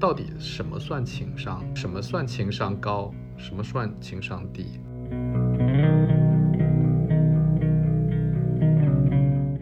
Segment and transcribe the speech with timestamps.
[0.00, 1.62] 到底什么算情商？
[1.74, 3.12] 什么算情商高？
[3.36, 4.80] 什么算情商低？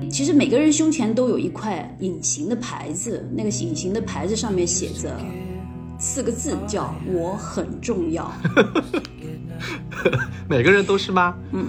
[0.08, 5.12] 其实每个人胸前都有一块隐形的牌子，那个隐形的牌子上面写着
[5.98, 8.32] 四个字，叫“我很重要”。
[10.48, 11.36] 每个人都是吗？
[11.52, 11.66] 嗯，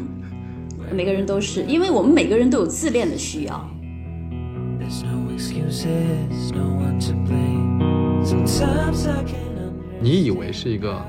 [0.94, 3.68] 每个人都是，因为我们每个人都有自恋的需要。
[10.02, 11.02] 你以为是一个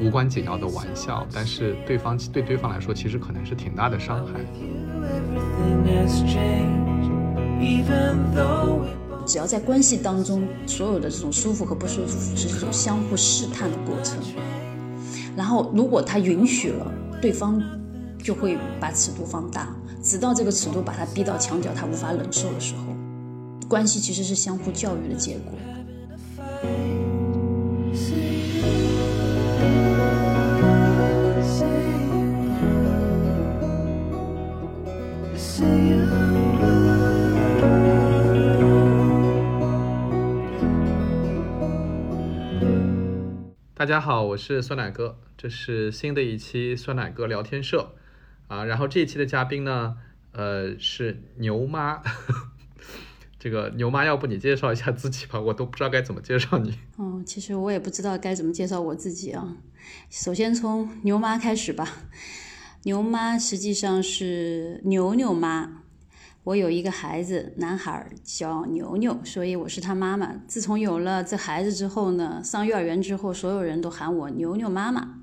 [0.00, 4.34] 无关紧要的玩笑，但是对方对对方来说，其实可能是挺大的伤害。
[9.26, 14.18] 只要在关系当中，所有的这种舒服和不舒服，是一种相互试探的过程。
[15.36, 16.86] 然后，如果他允许了，
[17.20, 17.60] 对方
[18.22, 22.94] 就会把尺度放大，直到这个尺度把他逼到墙角，他无法忍受的时候，
[23.68, 25.58] 关系其实是相互教育的结果。
[43.86, 47.94] 大家好，我是酸奶哥，这是新的一期酸奶哥聊天社
[48.48, 48.64] 啊。
[48.64, 49.96] 然后这一期的嘉宾呢，
[50.32, 52.02] 呃，是牛妈。
[53.38, 55.40] 这个牛妈，要不你介绍一下自己吧？
[55.40, 56.76] 我都不知道该怎么介绍你。
[56.98, 59.56] 嗯，其实我也不知道该怎么介绍我自己啊。
[60.10, 61.88] 首先从牛妈开始吧。
[62.82, 65.84] 牛妈实际上是牛牛妈。
[66.46, 70.32] 我有一个孩子，男孩叫牛牛，所以我是他妈妈。
[70.46, 75.18] 自从有了这孩子之后呢，上幼儿园之后，所有人都喊我牛牛妈妈，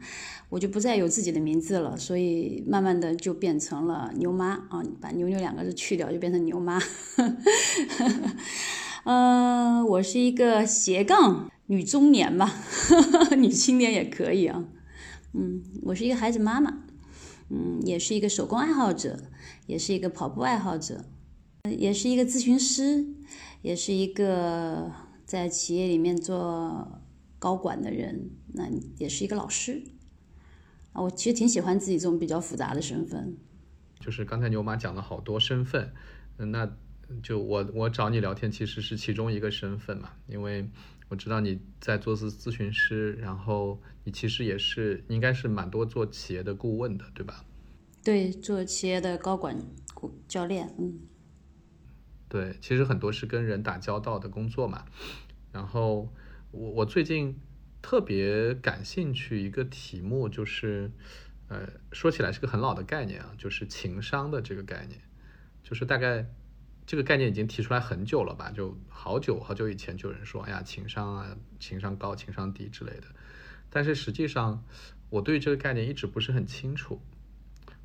[0.49, 6.77] 我就不再有自己的名字了，所以慢慢的就变成了牛妈啊，把牛牛两个字去掉，就变成牛妈。
[9.07, 12.53] 呃，我是一个斜杠女中年吧，
[13.39, 14.65] 女青年也可以啊。
[15.31, 16.79] 嗯，我是一个孩子妈妈，
[17.49, 19.17] 嗯，也是一个手工爱好者，
[19.67, 21.05] 也是一个跑步爱好者。
[21.69, 23.05] 也是一个咨询师，
[23.61, 24.91] 也是一个
[25.25, 27.01] 在企业里面做
[27.39, 29.81] 高管的人，那也是一个老师
[30.91, 31.01] 啊。
[31.01, 33.37] 我其实挺喜欢自己这种比较复杂的身份。
[33.97, 35.93] 就是刚才牛妈讲了好多身份，
[36.35, 36.69] 那
[37.21, 40.69] 就我我找你聊天其实是其中一个身份嘛，因为
[41.07, 47.45] 我知道你在做咨咨询师，然后你其实也是应该是蛮多做企业的顾问的，对吧？
[48.03, 49.57] 对，做企业的高管
[49.93, 50.99] 顾教练，嗯。
[52.33, 54.85] 对，其实很多是跟人打交道的工作嘛。
[55.51, 56.11] 然后
[56.49, 57.39] 我我最近
[57.79, 60.91] 特别感兴趣一个题目，就是
[61.47, 64.99] 呃，说起来是个很老的概念啊，就是情商的这个概念。
[65.61, 66.25] 就是大概
[66.87, 73.03] 这个概念已经提出来很久了吧，就好久好久以前就有人说，哎呀，情商啊，情商高，情商低之类的。
[73.69, 74.65] 但是实际上，
[75.11, 76.99] 我对这个概念一直不是很清楚，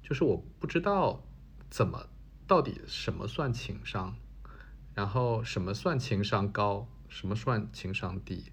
[0.02, 1.22] 就是我不知道
[1.68, 2.08] 怎么
[2.46, 4.16] 到底什么算情商。
[4.98, 8.46] 然后什么算情商高，什么算情商低？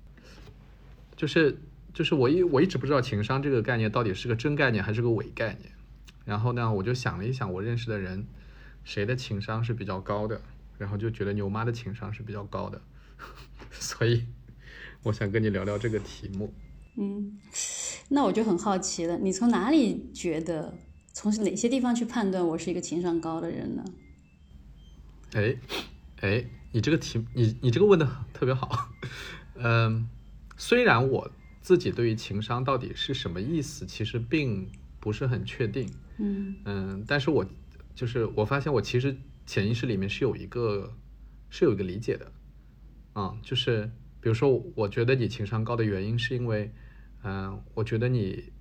[1.16, 1.60] 就是
[1.92, 5.72] 就是我一我一直不知道情商这个概念到底是个真概念还是个伪概念。
[6.24, 8.28] 然后呢，我就想了一想，我认识的人
[8.84, 10.40] 谁的情商是比较高的，
[10.78, 12.80] 然后就觉得牛妈的情商是比较高的，
[13.74, 14.28] 所以
[15.02, 16.54] 我想跟你聊聊这个题目。
[16.96, 17.40] 嗯，
[18.10, 20.78] 那我就很好奇了，你从哪里觉得，
[21.12, 23.84] 从哪些地方去判断我是一个情商高的人呢？
[25.34, 25.58] 哎。
[26.22, 28.90] 哎，你这个题，你你这个问的特别好。
[29.56, 30.08] 嗯，
[30.58, 31.30] 虽然我
[31.62, 35.90] 自己对于情商到底是什么意思，其实并不是很确定。
[36.18, 37.46] 嗯嗯，但是我
[37.94, 40.94] 就是我发现我其实潜意识里面是有一个
[41.50, 42.32] 是有一个理解的。
[43.14, 46.74] 啊，就是比如说，我觉得你情商高的原因是因为，
[47.24, 48.52] 嗯，我觉得你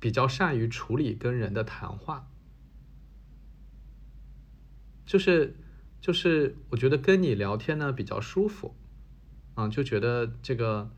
[0.00, 2.28] 比较善于处理跟人的谈话，
[5.04, 5.56] 就是。
[6.06, 8.76] 就是我觉得跟你聊天呢比较舒服，
[9.56, 10.88] 啊，就觉得这个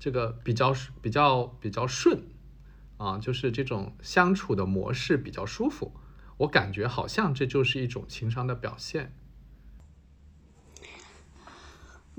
[0.00, 2.24] 这个比较比较比较顺，
[2.96, 5.92] 啊，就是这种相处的模式比较舒服，
[6.38, 9.12] 我感觉好像这就是一种情商的表现。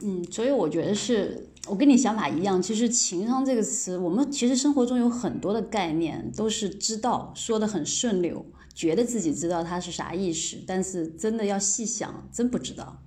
[0.01, 2.61] 嗯，所以我觉得是我跟你想法一样。
[2.61, 8.45] 其实“情商”这个词，我们其实生活中有很多的概念都是知道说的很顺溜。
[8.77, 13.01] 觉得自己知道他是啥意思，但是真的要细想，真不知道。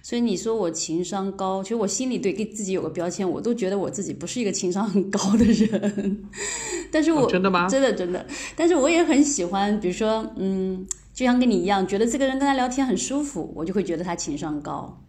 [0.00, 6.28] 所以你说我情商高，其实我心里对给自己有个标签，我都觉得我自己不是一个情商很高的人。
[6.92, 7.66] 但是我真的吗？
[7.68, 8.24] 真的真的。
[8.54, 15.02] 但是我也很喜欢，比如说，嗯，就像跟你一样，觉得这个人跟他聊天很舒服，我就会觉得他情商高。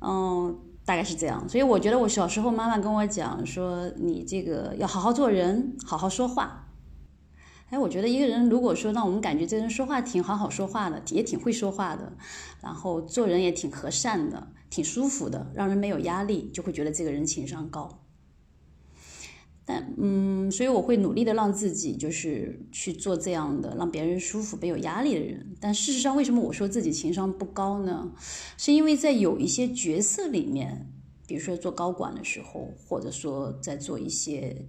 [0.00, 0.58] 嗯。
[0.82, 1.48] 大概是这样。
[1.48, 6.66] 所以我觉得我小时候妈妈跟我讲说，你这个要好好做人，好好说话。
[7.70, 12.12] 哎，我觉得一个人如果说让我们感觉这人说话挺好好说话的，也挺会说话的，
[12.60, 18.04] 然后做人也挺和善的，挺舒服的，让人没有压力，就会觉得这个人情商高。
[19.64, 25.54] 但嗯，所以我会努力的让自己就是去做这样的让别人舒服、没有压力的人。
[25.60, 28.10] 但事实上，为什么我说自己情商不高呢？
[28.58, 30.90] 是因为在有一些角色里面，
[31.28, 34.66] 比如说做高管的时候，或者说在做一些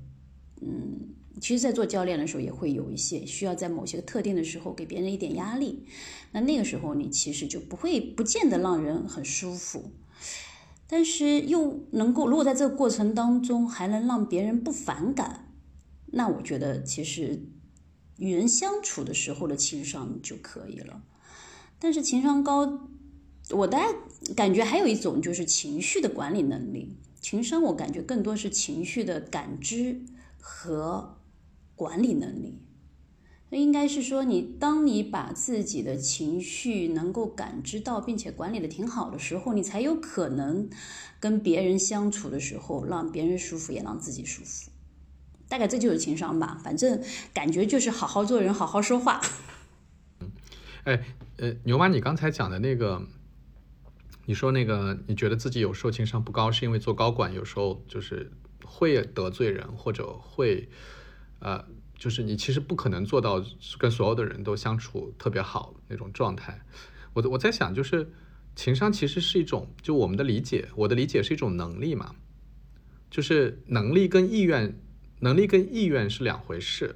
[0.61, 1.15] 嗯。
[1.39, 5.85] 其实，在做教练的时候，也会有一些需要在某些特定的时候给别人一点压力。
[6.33, 9.91] 那那个时候，你其实就不会不见得让人很舒服，
[10.87, 15.53] 但是又能够，如果在这个过程当中还能让别人不反感，
[16.07, 17.45] 那我觉得其实
[18.17, 21.01] 与人相处的时候的情商就可以了。
[21.79, 22.89] 但是情商高，
[23.51, 23.79] 我的
[24.35, 26.97] 感觉还有一种就是情绪的管理能力。
[27.21, 30.01] 情商，我感觉更多是情绪的感知
[30.41, 31.17] 和。
[31.81, 32.59] 管理能力，
[33.49, 40.69] 那应该是说，你当你把自己的情绪能够感知到，并且管理的挺好的时候，你才有可能
[41.19, 44.69] 跟别人相处的时候，让别人舒服，也让自己舒服。
[45.49, 47.01] 大概这就是情商吧，反正
[47.33, 49.19] 感觉就是好好做人，好好说话。
[50.19, 50.31] 嗯，
[50.85, 51.03] 哎，
[51.37, 53.01] 呃，牛妈，你刚才讲的那个，
[54.27, 58.31] 你说那个，你觉得自己有时候情商不高，是因为做高管有时候就是
[58.63, 60.69] 会得罪人，或者会。
[61.41, 61.63] 呃，
[61.95, 63.43] 就是你其实不可能做到
[63.77, 66.61] 跟所有的人都相处特别好那种状态。
[67.13, 68.09] 我我在想，就是
[68.55, 72.15] 情商其实是一种，就我们的理解，我的理解是一种能力嘛，
[73.09, 74.79] 就是能力跟意愿，
[75.19, 76.95] 能力跟意愿是两回事。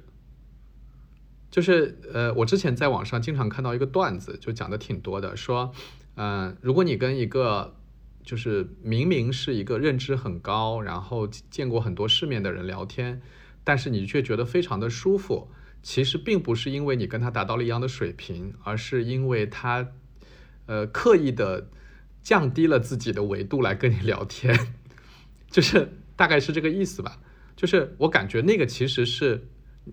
[1.50, 5.72] 就是呃，我之前在网上经常看到一个段子，就讲的挺多的，说，
[6.16, 7.74] 嗯，如果你跟一个
[8.22, 13.22] 就是明明是一个认知很高，然后见过很多世面的人聊天。
[13.66, 15.50] 但是你却觉得非常的舒服，
[15.82, 19.88] 其实并不是因为你跟他达到了一样的水平，而是因为他，
[20.66, 21.68] 呃，刻意的
[22.22, 24.56] 降低了自己的维度来跟你聊天，
[25.50, 27.18] 就是大概是这个意思吧。
[27.56, 29.48] 就是我感觉那个其实是，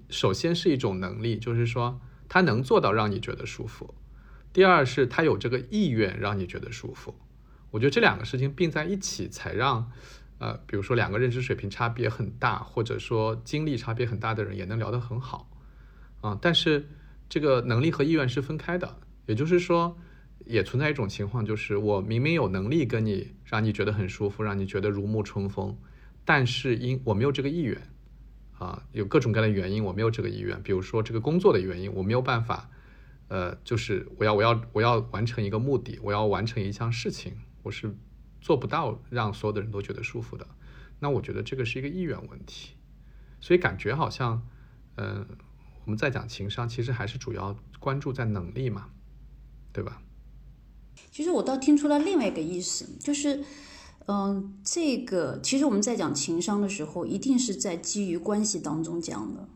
[0.08, 2.00] 首先是一种能力，就是说
[2.30, 3.96] 他能做到让你觉得舒服；
[4.54, 7.16] 第二是他有这个意愿让你觉得舒服。
[7.72, 9.92] 我觉得这两个事情并在一起才让。
[10.40, 15.50] 呃，比如说两个认知水平差别很大，或者说经历差别很大的人也能聊得很好，
[16.22, 16.90] 啊，但是
[17.30, 19.98] 这个能力和意愿是分开的，也就是说，
[20.46, 25.78] 也存在一种情况，就是我明明有能力跟你让你觉得很舒服，让你觉得如沐春风，
[26.26, 27.82] 但是因我没有这个意愿，
[28.60, 32.70] 啊，有各种各样的原因我没有这个意愿，比如说这个工作的原因，我没有办法，
[33.30, 37.96] 呃，就是我要我要我要完成一个目的，我要完成一项事情，我是。
[38.44, 40.46] 做不到让所有的人都觉得舒服的，
[41.00, 42.72] 那我觉得这个是一个意愿问题，
[43.40, 44.46] 所以感觉好像，
[44.98, 45.26] 嗯，
[45.86, 48.90] 我们在讲情商，其实还是主要关注在能力嘛，
[49.72, 50.02] 对吧？
[51.10, 53.46] 其实我倒听出了另外一个意思，就是，
[54.08, 59.48] 嗯，这个其实我们在讲情商的时候，一定是在基于关系当中讲的。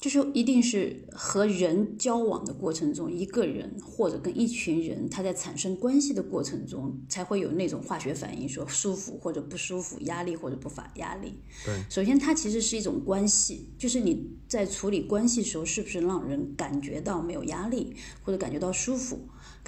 [0.00, 11.34] 就是一定是和人交往的过程中，一个人或者跟一群人，他在产生关系的过程中，才会有那种化学反应，说舒服或者不舒服，压力或者不发压力。
[11.64, 19.18] 对，首先它其实是一种关系，就是你在处理关系时候，是不是让人感觉到没有压力，或者感觉到舒服。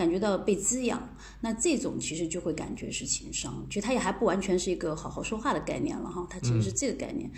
[0.01, 0.99] 感觉到被滋养，
[1.43, 7.31] 那这种其实就会感觉是情商，其实它也还不完全是一个好好说话的概念了哈，它其实是这个概念。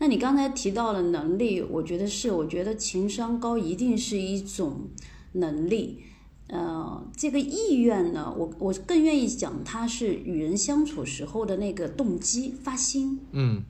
[0.00, 4.88] 那你刚才提到了能力，我觉得是，我觉得情商高一定是一种
[5.34, 6.02] 能力，
[6.48, 13.62] 呃，这个意愿呢，我我更愿意讲它是与人相处时候的那个动机发心，嗯，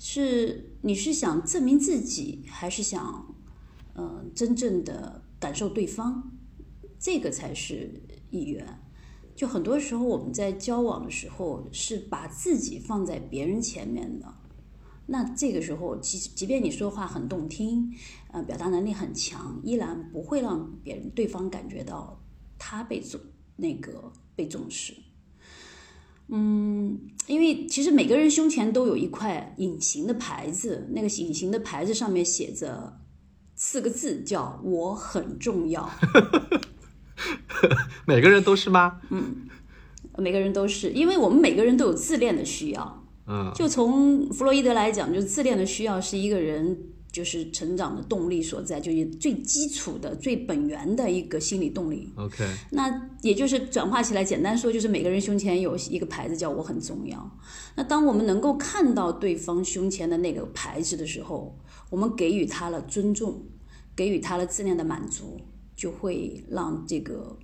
[0.00, 3.26] 是你是想证明自己，还是想，
[3.94, 6.32] 呃，真正的感受对方？
[7.06, 7.88] 这个才是
[8.32, 8.66] 意愿。
[9.36, 14.26] 就很多时候我们在交往的时候是把自己放在别人前面的，
[15.06, 17.94] 那这个时候即即便你说话很动听，
[18.32, 22.20] 呃，表达能力很强，依然不会让别人对方感觉到
[22.58, 23.20] 他被重
[23.54, 24.92] 那个被重视。
[26.26, 26.98] 嗯，
[27.28, 32.98] 因为其实每个人胸前都有一块隐形的牌子，那个隐形的牌子上面写着
[33.54, 35.88] 四个字，叫“我很重要”。
[38.08, 39.00] 每个人都是吗？
[39.10, 39.48] 嗯，
[40.16, 43.04] 每个人都是，因为我们每个人都有自恋的需要。
[43.26, 46.78] 嗯，就从弗洛伊德来讲，就自恋的需要是一个人
[47.10, 52.12] 就是成长的动力所在，就是最基础的、最本源的一个心理动力。
[52.14, 57.38] OK，那也就是转化起来，简单说就是每个人胸前有一个牌子叫我很重要。
[57.74, 61.58] 那当我们能够看到对方胸前的那个牌子的时候，
[61.90, 63.42] 我们给予他了尊重，
[63.96, 65.40] 给予他了自恋的满足，
[65.74, 67.36] 就会让这个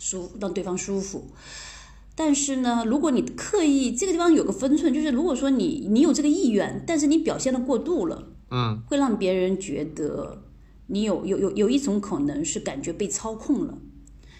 [0.00, 1.28] 舒让对方舒服。
[2.16, 10.42] 但是呢，如果你刻意这个地方有个分寸，就是如果说你你有这个意愿，但是你表现的过度了，嗯会让别人觉得
[10.88, 13.78] 你有有有有一种可能是感觉被操控了。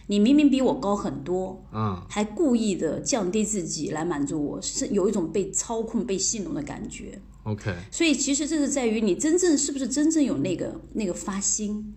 [0.08, 7.20] 你明明比我高很多，嗯还故意的降低自己来满足我，是有一种被操控、被戏弄的感觉。
[7.44, 11.94] ，OK，所以其实这是在于你真正是不是真正有那个那个发心，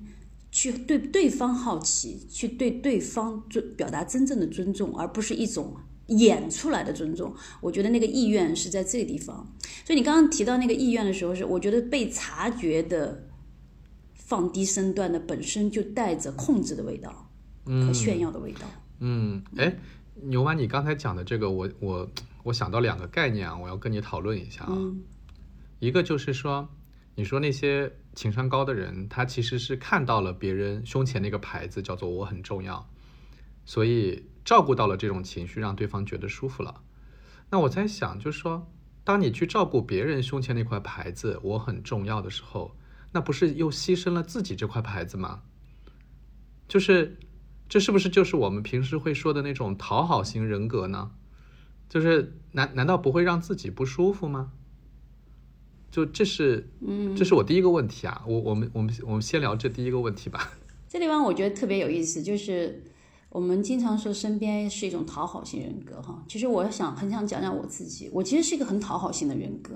[0.53, 5.75] 去对对方好奇，去对对方尊表达真正的尊重，而不是一种
[6.07, 7.33] 演出来的尊重。
[7.60, 9.51] 我觉得那个意愿是在这个地方。
[9.83, 13.27] 所以你刚刚提到那个意愿的时候，是我觉得被察觉的
[14.13, 17.31] 放低身段的本身就带着控制的味道
[17.65, 18.67] 和炫耀的味道。
[19.00, 19.75] 嗯，哎，
[20.22, 22.07] 牛妈，你刚才讲的这个，我我
[22.43, 24.69] 我想到两个概念啊，我要跟你讨论一下啊。
[24.72, 25.01] 嗯
[25.79, 26.69] 一个就是说，
[27.15, 32.89] 你说那些情商高的人，他其实是看到了别人胸前那个牌子叫做“我很重要”，
[33.65, 36.82] 所以照顾到了这种情绪，让对方觉得舒服了。
[37.50, 38.72] 那我在想，就是说，
[39.03, 42.75] 当你去照顾别人胸前那块牌子“我很重要”的时候，
[43.12, 45.43] 那不是又牺牲了自己这块牌子吗？
[46.67, 47.20] 就是，
[47.70, 51.12] 这是不是就是我们平时会说的那种讨好型人格呢？
[51.88, 54.53] 就是难难道不会让自己不舒服吗？
[55.93, 58.23] 就这是，嗯，这是我第一个问题啊。
[58.27, 60.51] 我我们我们我们先聊这第一个问题吧。
[60.89, 62.83] 这地方我觉得特别有意思，就是
[63.29, 66.23] 我们经常说身边是一种讨好型人格哈。
[66.27, 69.75] 其实我想很想讲讲我自己，我其实是一个很讨好型的人格，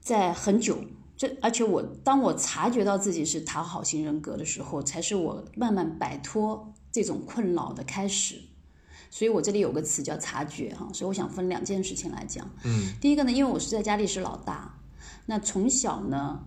[0.00, 0.78] 在很久。
[1.16, 8.40] 这而且我当我察觉到自己是讨好型人格的时候，才是我慢慢摆脱这种困扰的开始。
[9.10, 12.50] 所以我这里有个词叫察觉哈，所以我想分两件事情来讲。
[12.64, 14.76] 嗯，第一个呢，因为我是在家里是老大，
[15.26, 16.44] 那从小呢，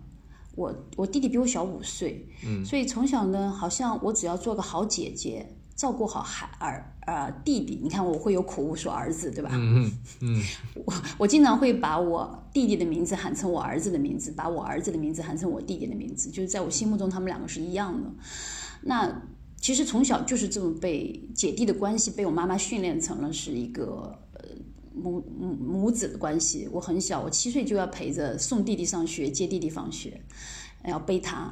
[0.54, 9.50] 我我弟弟比我小五岁，嗯，所以从小呢，好像我只要做个好姐姐，照顾好孩儿呃弟弟，你看我会有口误说儿子，对吧？
[9.54, 10.42] 嗯嗯嗯
[10.84, 18.10] 我我经常会把我弟弟的名字喊成我儿子的名字，把我儿子的名字喊成我弟弟的名字，就是在我心目中他们两个是一样的。
[18.82, 19.22] 那
[19.60, 24.27] 其实从小就是这么被姐弟的关系被我妈妈训练成了是一个呃
[25.02, 26.68] 母母母子的关系。
[26.72, 30.20] 我很小，我七岁就要陪着送弟弟上学，接弟弟放学，
[30.84, 31.48] 要背他。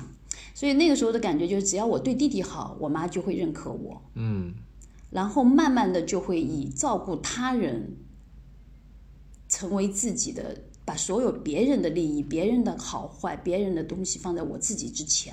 [0.55, 4.03] 所以那个时候的感觉就是，只要我对弟弟好，我妈就会认可我。
[4.15, 4.55] 嗯
[5.09, 7.97] 然后慢慢的就会以照顾他人
[9.49, 15.33] 成为自己的，把所有别人的利益、别人的好坏、别人的东西放在我自己之前，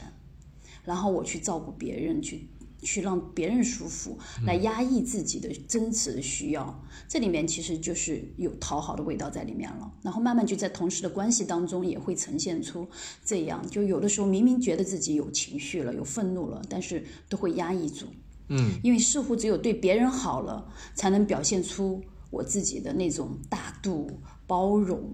[0.85, 2.47] 然后我去照顾别人，去
[2.83, 6.83] 去让别人舒服，来压抑自己的真实的需要。
[7.07, 9.91] 这里面其实就是有讨好的味道在里面了。
[10.03, 12.87] 然后慢慢就在同事的关系当中也会呈现出
[13.25, 18.05] 这样，就有的时候明明觉得自己有情绪了、有愤怒了，但是都会压抑住。
[18.49, 25.13] 嗯因为似乎只有对别人好了，才能表现出我自己的那种大度、包容。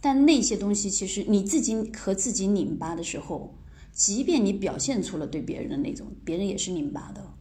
[0.00, 3.56] 但那些东西，其实你自己和自己拧巴的时候，
[3.96, 7.32] 即便你表现出了对别人的那种，别人也是拧巴的。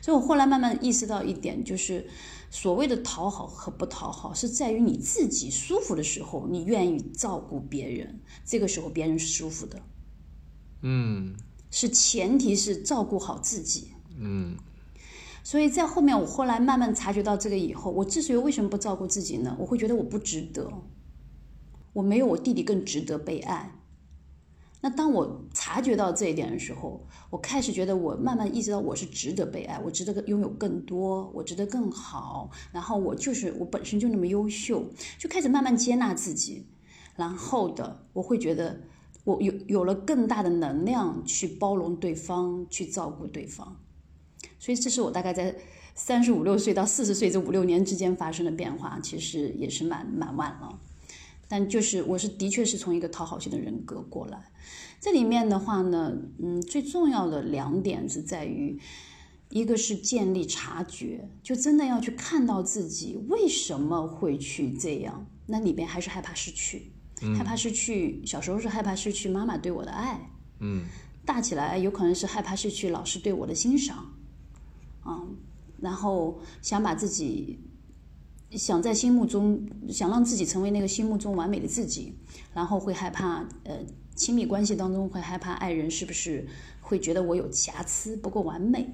[0.00, 2.06] 所以我后来慢慢意识到一点，就是
[2.50, 9.82] 所谓的讨好和不讨好，是在于你自己舒服的时候，你愿意照顾别人，这个时候别人是舒服的，
[10.80, 11.36] 嗯
[11.70, 13.88] 是前提是照顾好自己。
[14.18, 14.56] 嗯
[15.42, 19.54] 所以在后面，我后来慢慢察觉到这个以后，我之所以为什么不照顾自己呢？
[19.60, 20.72] 我会觉得我不值得，
[21.92, 23.73] 我没有我弟弟更值得被爱。
[24.84, 34.84] 那当我察觉到这一点的时候，我开始觉得我慢慢意识到我是值得被爱，我值得拥有更多，我值得更好，然后我就是我本身就那么优秀，
[35.18, 36.66] 就开始慢慢接纳自己，
[37.16, 38.78] 然后的我会觉得
[39.24, 43.74] 我有有了更大的能量去包容对方，去照顾对方。
[44.58, 45.56] 所以这是我大概在
[45.94, 50.78] 三十五六岁到四十岁这五六年之间发生的变化，其实也是蛮蛮晚了。
[51.54, 54.50] 但就是我是的确是从一个讨好型的人格过来，
[55.00, 58.76] 这里面的话呢，嗯，最重要的两点是在于，
[59.50, 66.90] 一个是建立察觉，就真的要去看到自己为什么会去这样，那里边还是害怕失去，
[67.38, 70.82] 害怕失去，小时候是害怕失去妈妈对我的爱，嗯。
[71.24, 74.12] 大起来有可能是害怕失去老师对我的欣赏，
[75.06, 75.36] 嗯、
[75.80, 77.60] 然后想把自己
[78.56, 82.14] 想在心目中想让自己成为那个心目中完美的自己，
[82.52, 83.78] 然后会害怕呃
[84.14, 86.46] 亲密关系当中会害怕爱人是不是
[86.80, 88.88] 会觉得我有瑕疵不够完美，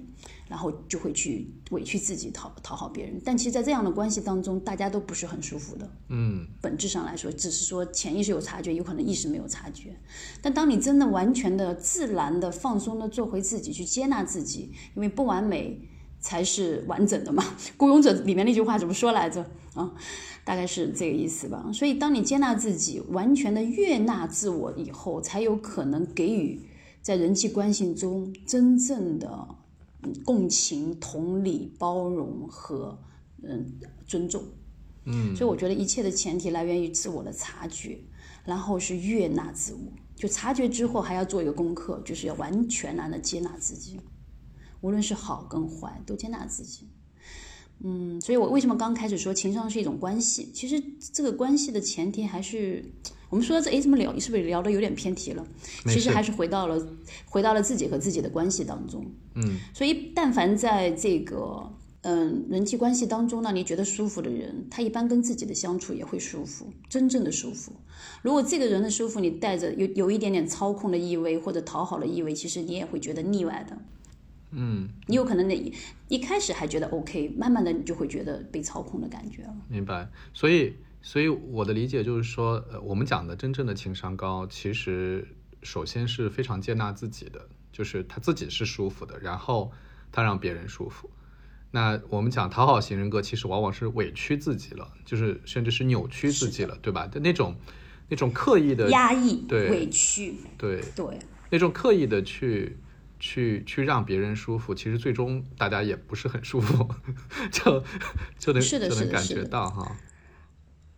[0.48, 3.20] 然后就会去委屈自己讨讨好别人。
[3.24, 5.90] 但其实，在这样的关系当中，大家都不是很舒服的。
[6.08, 9.94] 嗯本质上来说，只是说潜意识有察觉，有可能意识没有察觉。
[10.40, 15.80] 但当你真的完全的、自然的、放松的做回自己，去接纳自己，因为不完美
[16.20, 17.42] 才是完整的嘛。
[17.76, 19.44] 《孤勇者》里面那句话怎么说来着？
[19.74, 19.92] 啊，
[20.44, 21.70] 大概是这个意思吧。
[21.72, 26.60] 所以，当你接纳自己，完全的悦纳自我以后，才有可能给予
[27.00, 29.48] 在人际关系中真正的
[30.02, 32.98] 嗯共情、同理、包容和
[33.42, 33.66] 嗯
[34.06, 34.42] 尊重。
[35.04, 37.98] 嗯所以我觉得一切的前提来源于自我的察觉，
[38.44, 39.80] 然后是悦纳自我。
[40.14, 43.98] 就察觉之后还要做一个功课，就是要完全然的接纳自己，
[44.80, 46.88] 无论是好跟坏都接纳自己。
[47.82, 50.50] 嗯，所以我为什么刚开始说情商是一种关系？
[50.52, 50.82] 其实
[51.12, 52.84] 这个关系的前提还是
[53.30, 54.12] 我们说到这，哎，怎么聊？
[54.18, 55.46] 是不是聊的有点偏题了？
[55.86, 56.86] 其实还是回到了
[57.24, 59.06] 回到了自己和自己的关系当中。
[59.34, 61.72] 嗯所以，但凡在这个
[62.02, 67.72] 嗯人际关系当中让你觉得舒服的人，他一般跟自己的相处也会舒服，真正的舒服。
[68.20, 73.78] 如果这个人的舒服你带着有有一点点操控的意味或者讨好的意味，其实你也会觉得腻歪的。
[74.52, 75.72] 嗯，你有可能你
[76.08, 79.54] 一开始还觉得 OK，慢慢的你就会觉得被操控的感觉了。
[79.68, 80.08] 明白。
[80.34, 85.26] 所以，所以我的理解就是说，呃，我们讲的真正的情商高，其实
[85.62, 89.70] 首先是非常接纳自己的，就是他自己是舒服的，然后
[90.10, 91.08] 他让别人舒服。
[91.72, 97.06] 那我们讲讨好型人格，其实往往是委屈自己了，就是甚至是扭曲自己了，对吧？
[97.06, 97.54] 的那种
[98.08, 102.76] 那种刻意的压抑、对委屈，对对，那种刻意的去
[103.20, 106.92] 去去让别人舒服，其实最终大家也不是很舒服，
[107.52, 107.84] 就
[108.38, 109.94] 就能就能感觉到哈。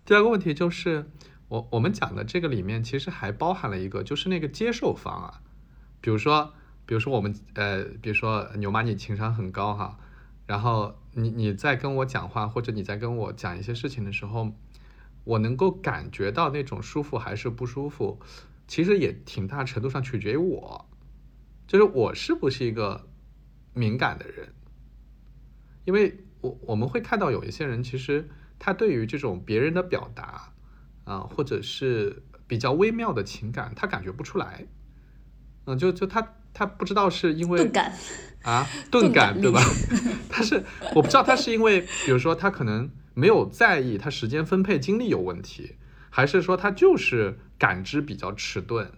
[0.04, 1.10] 第二个问题就是，
[1.48, 5.42] 我我们讲的这个里面其实还包含了一个，就是那个接受方啊，
[6.00, 6.54] 比如说，
[6.86, 9.98] 比如说我们呃，比如说牛妈你情商很高哈，
[10.46, 14.52] 然后你你在跟我讲话或者你在跟我讲一些事情的时候，
[15.24, 18.20] 我能够感觉到那种舒服还是不舒服，
[18.66, 20.88] 其实也挺大程度上取决于我，
[21.72, 23.08] 就是我是不是一个
[23.72, 24.52] 敏感的人，
[25.86, 30.52] 因为我我们会看到有一些人其实他对于这种别人的表达
[31.04, 34.66] 啊、或者是比较微妙的情感，他感觉不出来，
[35.64, 37.96] 嗯、就就他他不知道是因为钝感，
[38.42, 39.62] 啊，钝感对吧？
[40.28, 40.62] 他是
[40.94, 45.76] 我不知道他是因为，比如说他可能没有在意他时间分配精力有问题，
[46.10, 48.92] 还是说他就是感知比较迟钝，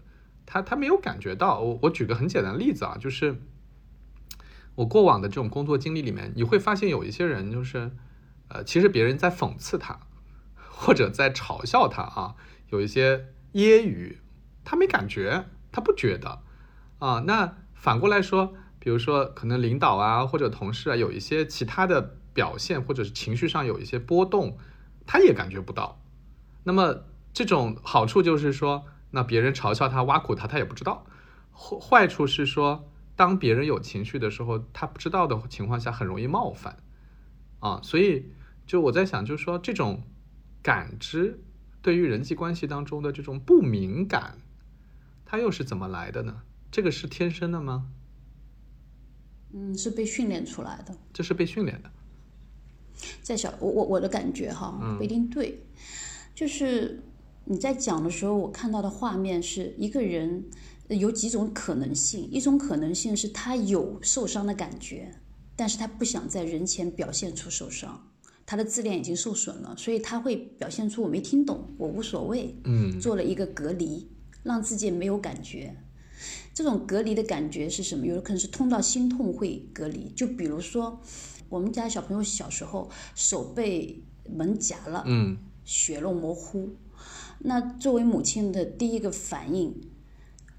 [0.46, 1.60] 他他没有感觉到。
[1.60, 3.40] 我我举个很简单的例子啊，就是
[4.74, 7.90] 我过往的这种工作经历里面，你会发现有一些人就是，
[8.48, 10.00] 呃，其实别人在讽刺他，
[10.54, 12.34] 或者在嘲笑他啊，
[12.70, 14.16] 有一些揶揄，
[14.64, 16.40] 他没感觉，他不觉得。
[16.98, 24.58] 啊，那反过来说，比如说可能领导啊或者同事啊有一些其他的表现，或者是情绪上有一些波动，
[25.06, 26.00] 他也感觉不到。
[26.62, 31.06] 那么这种好处就是说，那别人嘲笑他、挖苦他，他也不知道；
[31.52, 36.76] 坏坏处是说，当别人有情绪的时候，他不知道的情况下，很容易冒犯。
[37.60, 38.32] 啊，所以
[38.66, 40.02] 就我在想，就是说这种
[40.62, 41.40] 感知
[41.80, 44.38] 对于人际关系当中的这种不敏感，
[45.24, 46.42] 它又是怎么来的呢？
[46.72, 47.86] 这个是天生的吗？
[49.52, 50.94] 嗯，是被训练出来的。
[51.12, 51.90] 这是被训练的。
[53.22, 55.64] 在小我我我的感觉哈，不一定对，
[56.34, 57.02] 就是
[57.46, 60.44] 你在讲的时候，我看到的画面是一个人
[60.88, 65.14] 呃有几种可能性，一种可能性是他有受伤的感觉，
[65.54, 68.08] 但是他不想在人前表现出受伤，
[68.46, 74.08] 他的自恋已经受损了，所以他会表现出我没听懂，我无所谓，嗯做了一个隔离，
[74.42, 75.76] 让自己没有感觉。
[76.54, 78.06] 这种隔离的感觉是什么？
[78.06, 80.98] 有的可能是痛到心痛会隔离，就比如说
[81.50, 86.70] 我们家小朋友小时候手被门夹了，嗯血肉模糊。
[87.38, 89.74] 那作为母亲的第一个反应，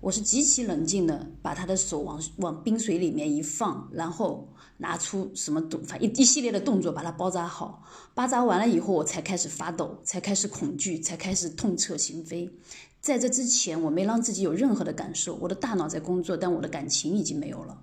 [0.02, 7.84] 我是极其冷静的，把他的手往往冰水里面一放，然后拿出什么动，反一一系列的动作把它包扎好。
[8.14, 12.50] 包扎完了以后，我才开始发抖，才开始恐惧，才开始痛彻心扉。
[13.02, 17.82] 在这之前，我没让自己有任何的感受，我的大脑在工作，但我的感情已经没有了。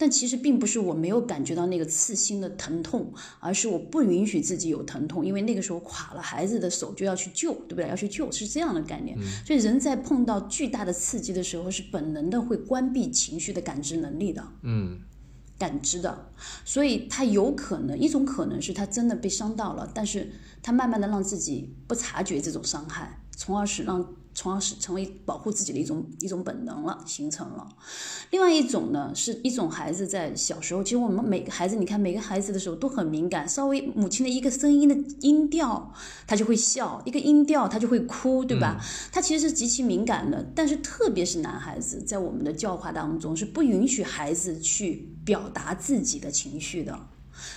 [0.00, 7.86] 但其实并不是我没有感觉到那个刺心的疼痛，而是我不允许自己有疼痛，因为那个时候垮了，孩子的手就要去救，对不对？
[7.86, 9.14] 要去救是这样的概念。
[9.44, 14.42] 所以人在碰到巨大的刺激的时候，是本能的会关闭情绪的感知能力的。
[14.62, 15.00] 嗯
[15.58, 16.32] 感知的，
[16.64, 20.32] 所以他有可能一种可能是他真的被伤到了，但是
[20.62, 27.68] 他慢慢的让自己不察觉这种伤害，从而使让从而使成为保护自己的一种一种本能了，形成了。
[28.30, 35.92] 另外一种呢，是一种孩子在小时候，其实我们每个孩子，你看每个孩子的时候都很敏感，稍微母亲的一个声音的音调，
[36.26, 38.80] 他就会笑；一个音调，他就会哭，对吧？
[39.12, 40.50] 他其实是极其敏感的。
[40.54, 46.98] 但是特别是男孩子，在我们的教化当中是不允许孩子去表达自己的情绪的。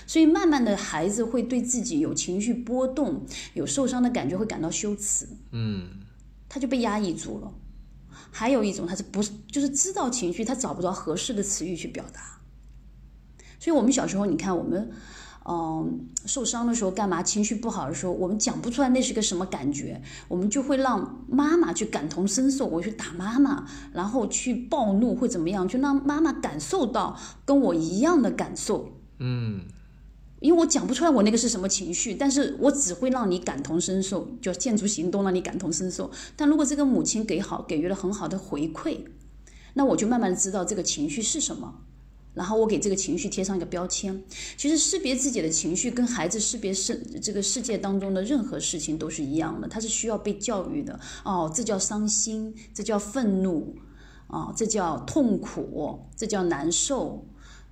[0.07, 5.89] 所以慢慢的孩子会对自己有情绪波动、有受伤的感觉，会感到羞耻，嗯
[6.53, 7.51] 他就被压抑住了。
[8.31, 12.21] 还有一种，他是不是就是知道情绪，他找不着合适的词语去表达。
[13.59, 14.91] 所以，我们小时候，你看我们，
[15.45, 17.23] 嗯，受伤的时候干嘛？
[17.23, 25.67] 情绪不好的时候，我们讲不出来那是个什么感觉，我们就会让妈妈去感同身受，我去打妈妈，然后去暴怒会怎么样？
[25.67, 28.99] 就让妈妈感受到跟我一样的感受。
[29.17, 29.61] 嗯
[30.43, 36.11] 因为我讲不出来我那个是什么情绪，但是我只会让你感同身受，就建筑行动让你感同身受。
[36.35, 38.99] 但如果这个母亲给好给予了很好的回馈，
[39.73, 41.73] 那我就慢慢的知道这个情绪是什么，
[42.33, 44.21] 然后我给这个情绪贴上一个标签。
[44.57, 50.99] 其实识别自己的情绪跟孩子识别世这个世界当中的任何事情都是一样的，它是需要被教育的。
[51.23, 53.77] 哦，这叫伤心，这叫愤怒，
[54.27, 57.25] 啊、这叫痛苦，这叫难受。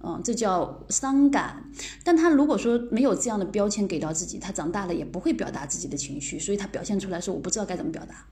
[0.03, 1.71] 嗯，这叫伤感。
[2.03, 8.25] 但他如果说没有这样的标签给到自己，他长大了也不会表达自己的情绪，所以他表现出来说我不知道该怎么表达。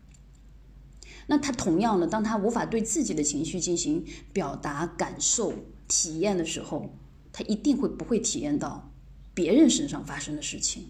[1.28, 4.04] 那他同样的，当他无法对自己的情绪进行
[4.34, 5.54] 表达、感受、
[5.88, 6.90] 体验的时候，
[7.32, 8.92] 他一定会不会体验到
[9.36, 10.88] 别人身上发生的事情，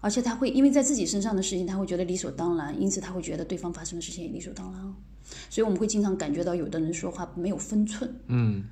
[0.00, 4.94] 而且他会因为在自己身上的事情，他会觉得理所当然，因此他会觉得对方发生的事情也理所当然。
[5.48, 8.64] 所以我们会经常感觉到有的人说话没有分寸，嗯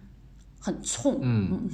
[0.59, 1.69] 很冲，嗯，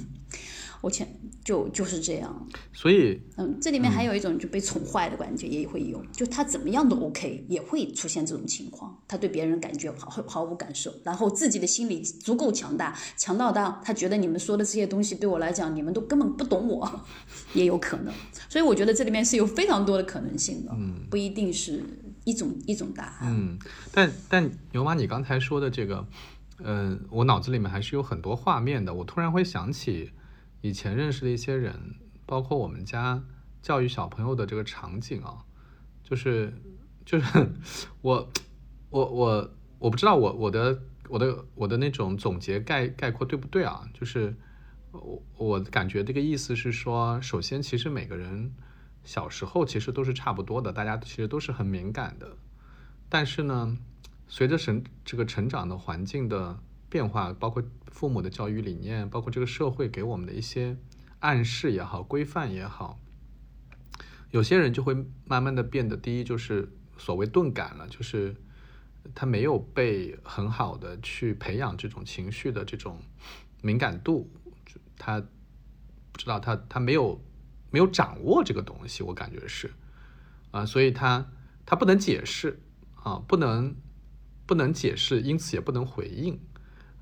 [0.81, 1.07] 我前
[1.43, 17.01] 就就是这样，所以嗯，这里面还有一种就被宠坏的感觉也会有，就他怎么样都 OK，也会出现这种情况，他对别人感觉毫毫无感受，然后自己的心理足够强大，强到到他觉得你们说的这些东西对我来讲，你们都根本不懂我，
[17.53, 18.13] 也有可能，
[18.49, 21.81] 所以我觉得这里面是有非常多的可能性的，嗯，不一定是
[22.25, 23.57] 一种一种答案，嗯，
[23.91, 26.05] 但但牛妈，你刚才说的这个，
[26.59, 28.93] 嗯，我脑子里面还是有很多画面的。
[28.93, 30.11] 我突然会想起
[30.61, 33.23] 以前认识的一些人，包括我们家
[33.61, 35.43] 教育小朋友的这个场景啊，
[36.03, 36.53] 就是
[37.05, 37.49] 就是
[38.01, 38.29] 我
[38.89, 43.89] 我我我不知道我我的我的我的那种总结概概括对不对啊？
[43.93, 44.35] 就是
[44.91, 48.53] 我我感觉这个意思是说，首先其实每个人
[49.03, 52.37] 小时候其实都是差不多的，大家其实都是很敏感的，
[53.09, 53.77] 但是呢。
[54.35, 60.75] 随着成这个成长的环境的变化，包括父母的教育理念，包括这个社会给我们的一些
[61.19, 62.99] 暗示也好、规范也好，
[64.31, 66.67] 有些人就会慢慢的变得，第一就是
[66.97, 68.35] 所谓钝感了，就是
[69.13, 72.97] 他没有被很好的去培养这种情绪的这种
[73.61, 74.31] 敏感度，
[74.97, 75.21] 他
[76.11, 77.23] 不知道他他没有
[77.69, 79.71] 没有掌握这个东西，我感觉是
[80.49, 81.29] 啊，所以他
[81.67, 82.59] 他不能解释
[82.95, 83.75] 啊，不能。
[84.45, 86.39] 不能解释，因此也不能回应，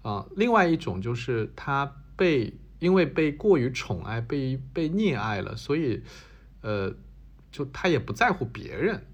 [0.02, 6.04] 啊，另外一种就是他被因为被过于宠爱，被被溺爱了，所以，
[6.62, 6.94] 呃，
[7.52, 9.06] 就他也不在乎别人，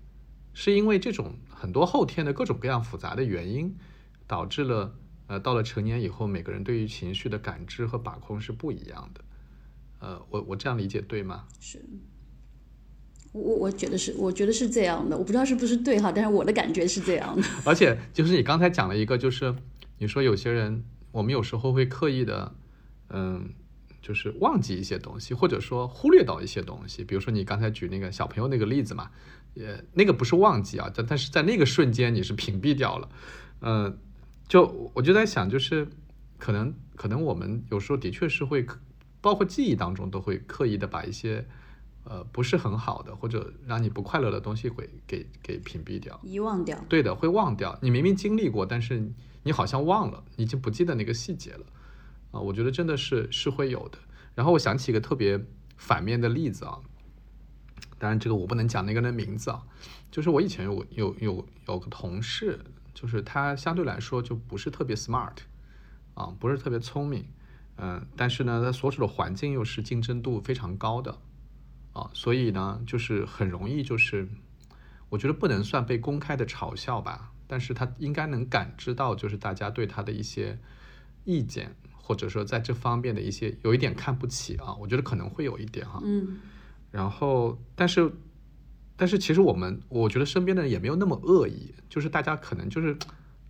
[0.53, 3.75] 是因为这种很多后天的各种各样复杂的原因，
[4.25, 4.95] 导致了，
[5.27, 9.21] 呃，到了成年以后，每个人对于情绪的感知和把控是不一样的，
[9.99, 11.47] 呃，我我这样理解对吗？
[11.59, 11.81] 是。
[13.37, 17.47] 我我觉得是，我觉得是这样的，我不知道是不是对哈，但是我的感觉是这样的。
[17.63, 19.55] 而且就是你刚才讲了一个，就是
[19.97, 22.53] 你说有些人，我们有时候会刻意的，
[23.09, 23.49] 嗯，
[24.01, 27.03] 就是忘记一些东西，或者说忽略到一些东西。
[27.03, 29.11] 比如说你刚才举那个小朋友那个例子嘛，
[29.53, 33.09] 也那个不是忘记啊，但但是在那个瞬间你是屏蔽掉了，
[33.61, 33.97] 嗯，
[34.47, 35.87] 就我就在想，就是
[36.37, 38.65] 可能可能我们有时候的确是会，
[39.21, 41.45] 包括记忆当中都会刻意的把一些。
[42.09, 46.79] 呃，不是很好的，或者让你不快乐的东西会给给屏蔽掉、遗忘掉。
[46.87, 47.77] 对的，会忘掉。
[47.81, 49.11] 你明明经历过，但是
[49.43, 51.65] 你好像忘了，你已经不记得那个细节了。
[52.31, 53.97] 啊，我觉得真的是是会有的。
[54.35, 55.43] 然后我想起一个特别
[55.75, 56.79] 反面的例子啊，
[57.99, 59.63] 当然这个我不能讲那个人的名字啊，
[60.09, 62.59] 就是我以前有有有有个同事，
[62.93, 65.35] 就是他相对来说就不是特别 smart，
[66.13, 67.25] 啊，不是特别聪明，
[67.75, 71.17] 嗯，但是呢，他所处的环境又是竞争度非常高的。
[71.97, 74.27] 啊，所以呢，就是很容易，就是
[75.09, 80.59] 我觉得不能算被公开的嘲笑吧，但是他应该能感知到，就是大家对他的一些
[81.25, 85.99] 意见，或者说在这方面的一些有一点看不起啊，我觉得可能会有一点哈。
[86.03, 86.39] 嗯。
[86.91, 88.11] 然后，但是
[88.95, 92.97] 但是其实我们我觉得身边的人也没有那么恶意，就是大家可能就是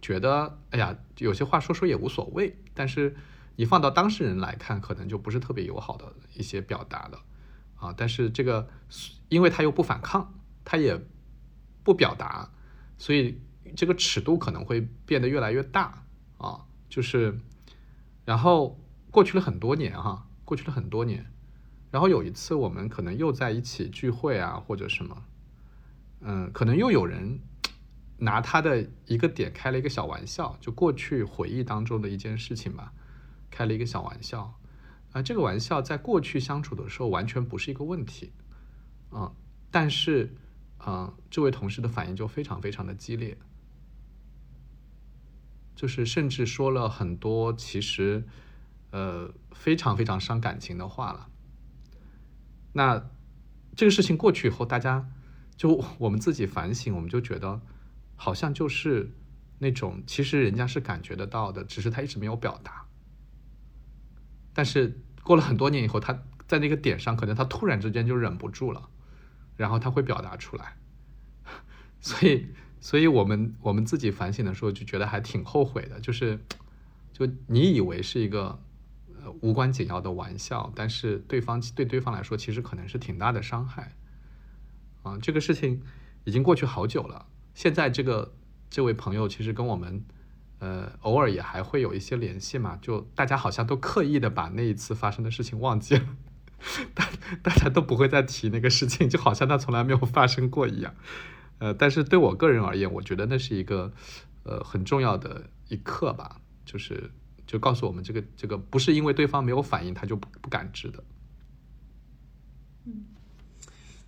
[0.01, 2.55] 觉得，哎呀，有些话说说也无所谓。
[2.73, 3.15] 但是
[3.55, 7.21] 你放到当事人来看，可能就不是特别友好的一些表达了
[7.77, 7.93] 啊。
[7.95, 8.67] 但是这个，
[9.29, 10.33] 因为他又不反抗，
[10.65, 10.99] 他也
[11.83, 12.51] 不表达，
[12.97, 13.41] 所以
[13.75, 16.03] 这个尺度可能会变得越来越大
[16.37, 16.65] 啊。
[16.89, 17.39] 就是，
[18.25, 18.79] 然后
[19.11, 21.31] 过去了很多年哈，过去了很多年。
[21.89, 25.23] 然后有一次，我们可能又在一起聚会啊，或者什么，
[26.19, 27.39] 嗯，可能又有人
[28.17, 32.91] 拿他的一个点开了一个小玩笑，就过去回忆当中的一件事情吧，
[33.49, 34.56] 开了一个小玩笑，
[35.17, 38.32] 啊，这个玩笑在过去相处的时候完全不是一个问题，
[39.10, 39.34] 啊，
[39.71, 40.36] 但是，
[40.77, 43.36] 啊，这位同事的反应就非常非常的激烈，
[45.75, 48.27] 就是甚至说了很多其实，
[48.91, 51.30] 呃，非常非常伤感情的话了。
[52.73, 53.10] 那
[53.75, 55.10] 这个事情过去以后，大家
[55.56, 57.60] 就我们自己反省，我们就觉得
[58.15, 59.15] 好像就是
[59.58, 62.84] 那种，其实人家是感觉得到的，只是他一直没有表达。
[64.53, 68.89] 但是过了很多年以后，他在那个点上，可能他突然之间就忍不住了，
[69.57, 70.77] 然后他会表达出来。
[72.01, 72.47] 所以，
[72.79, 76.39] 所以我们我们自己反省的时候，就觉得还挺后悔的，就是
[77.11, 78.59] 就你以为是一个。
[79.41, 83.91] 无关紧要的玩笑，但是对方对对方来说，其实可能是挺大的伤害。
[85.03, 85.83] 啊，这个事情
[86.23, 87.25] 已经过去好久了。
[87.53, 88.33] 现在这个
[88.69, 90.01] 这位朋友其实跟我们，
[90.59, 92.77] 呃，偶尔也还会有一些联系嘛。
[92.81, 96.17] 就大家好像都刻意的把那一次发生的事情忘记了，
[96.93, 97.09] 大
[97.43, 100.95] 大家都不会再提那个事情，就好像它从来没有发生过一样。
[101.59, 103.91] 呃，但是对我个人而言，我觉得那是一个
[104.43, 107.11] 呃很重要的一刻吧，就是。
[107.47, 111.01] 就告诉我们，这个这个不是因为对方没有反应，他就不不感知的。
[112.83, 113.05] 嗯，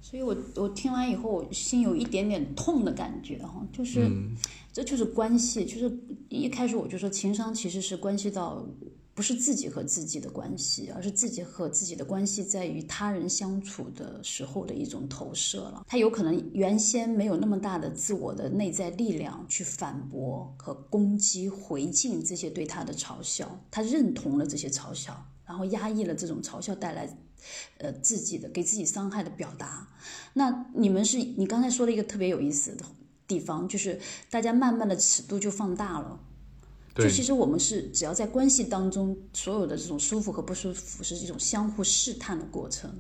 [0.10, 4.10] 所以我我听完以后，我心有一点点痛的感觉哈，就是
[4.74, 8.66] 这就是关系，就是一开始我就说情商其实是关系到。
[9.16, 15.84] 不是自己和自己的关系，而是自己和自己的关系在与他人相处的时候的一种投射了。
[15.86, 27.06] 他有可能原先没有那么大的自我的内在力量去反驳和攻击、回敬这些对他的嘲笑，他认同了这些嘲笑，然后压抑了这种嘲笑带来，
[27.78, 29.88] 呃，自己的给自己伤害的表达。
[30.34, 32.86] 那你们是你刚才说了一个特别有意思的
[33.28, 34.00] 地方，就是
[34.30, 36.20] 大家慢慢的尺度就放大了。
[36.96, 42.94] 就其实我们是只要在关系当中，所有的这种舒服和不舒服是一种相互试探的过程。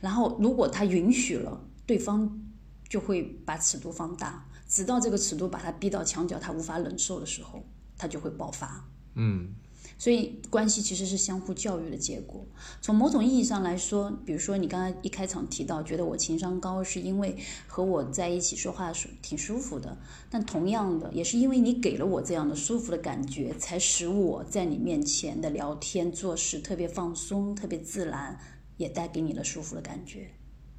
[0.00, 2.42] 然后如果他允许了，对方
[2.88, 7.64] 就会把尺度放大，直到这个尺度把他逼到墙角，他无法忍受的时候，
[7.96, 8.84] 他就会爆发。
[9.14, 9.54] 嗯。
[9.98, 12.46] 所以关系其实是相互教育的结果。
[12.80, 19.98] 从某种意义上来说，比如说你刚才一开场提到，觉得我情商高是因为和我在一起说话舒挺舒服的。
[20.30, 28.38] 但同样的，也是因为你给了我这样的舒服的感觉，才使我在你面前的聊天做事特别放松、特别自然，
[28.76, 30.30] 也带给你了舒服的感觉。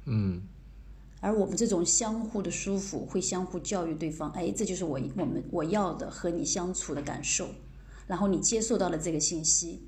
[0.06, 0.42] 嗯。
[1.22, 4.30] 而我们这种相互的舒服，会相互教育对方。
[4.30, 7.46] 哎，这就是我我们我要的和你相处的感受。
[8.10, 9.86] 然后你接受到了这个信息，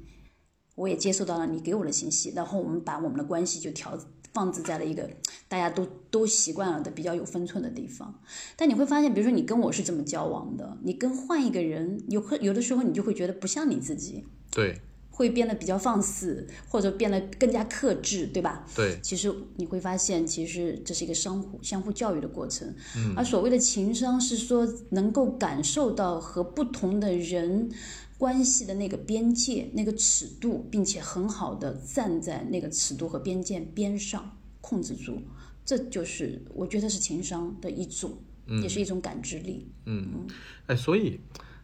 [0.77, 3.99] 我也接受到了你给我的信息，然后我们把我们的关系就调
[4.33, 5.11] 放置在了一个
[5.49, 8.23] 大家都都习惯了的比较有分寸的地方。
[8.57, 14.81] 但你会发现，比如说你跟我是这么交往的，你跟换一个人，有有的时候你就会觉得不像你自己，对，
[15.13, 18.67] 会变得比较放肆，或者变得更加克制，对吧？
[18.75, 22.75] 对，其实你会发现，其实这是一个相互相互教育的过程。
[22.97, 27.71] 嗯，而所谓的情商是说能够感受到和不同的人。
[28.19, 35.21] 关系的那个边界、那个尺度，并且很好的站在那个尺度和边界边上控制住，
[35.65, 38.17] 这就是我觉得是情商的一种，
[38.63, 39.67] 也是一种感知力。
[39.87, 40.25] 嗯，
[40.69, 41.19] 哎，所以，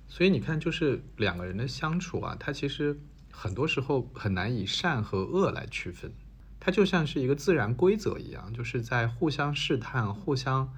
[0.08, 2.98] 所以你看，就是两个人的相处啊，他其实
[3.40, 6.12] 很多时候很难以善和恶来区分，
[6.58, 10.74] 它就像是一个自然规则一样，就是在互相试探、互相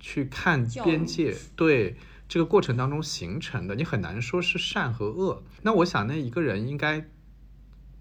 [0.00, 1.96] 去看边界，对。
[2.28, 5.44] 这个过程当中形成的，你很难说是善和恶。
[5.62, 7.08] 那我想，那一个人应该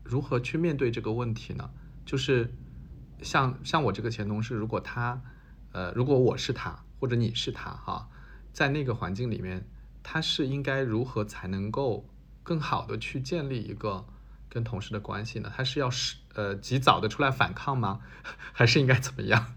[0.03, 1.69] 如何去面对这个问题呢？
[2.03, 2.51] 就是
[3.21, 5.21] 像像我这个前同事，如果他，
[5.73, 8.09] 呃，如果我是他，或者你是他，哈，
[8.51, 9.67] 在那个环境里面，
[10.01, 12.09] 他是应该如何才能够
[12.45, 14.05] 更好的去建立一个
[14.47, 15.51] 跟同事的关系呢？
[15.53, 17.99] 他是要是呃及早的出来反抗吗？
[18.53, 19.53] 还是应该怎么样？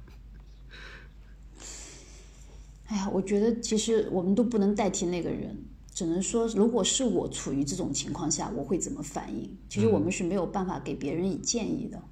[2.86, 5.54] 哎呀，我觉得其实我们都不能代替那个人，
[5.92, 9.54] 只能说，如果是我处于这种情况下，我会怎么反应？
[9.68, 12.02] 其实我们是没有办法给别人以建议的。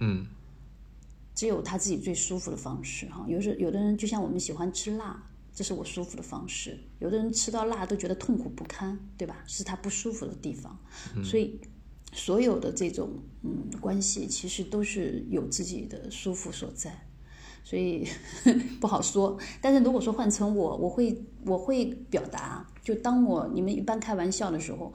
[0.00, 0.26] 嗯，
[1.36, 3.24] 只有他自己最舒服的方式哈。
[3.28, 5.22] 有时有的人就像我们喜欢吃辣，
[5.54, 9.44] 这是我舒服的方式；有的人吃到辣都觉得痛苦不堪，对吧？
[9.46, 10.76] 是他不舒服的地方。
[11.22, 11.60] 所以，
[12.12, 13.10] 所有的这种
[13.42, 17.06] 嗯关系，其实都是有自己的舒服所在。
[17.62, 18.06] 所以
[18.78, 24.92] 不好说，但是如果说换成我，我会我会表达，就当我你们一般开玩笑的时候，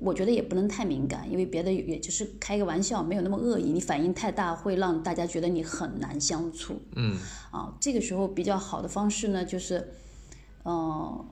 [0.00, 6.80] 我觉得也不能太敏感，因为别的也就是开个玩笑，没有那么恶意，你反应太大会让大家觉得你很难相处。
[6.96, 7.16] 嗯，
[7.50, 9.92] 啊，这个时候比较好的方式呢，就是，
[10.64, 11.24] 嗯，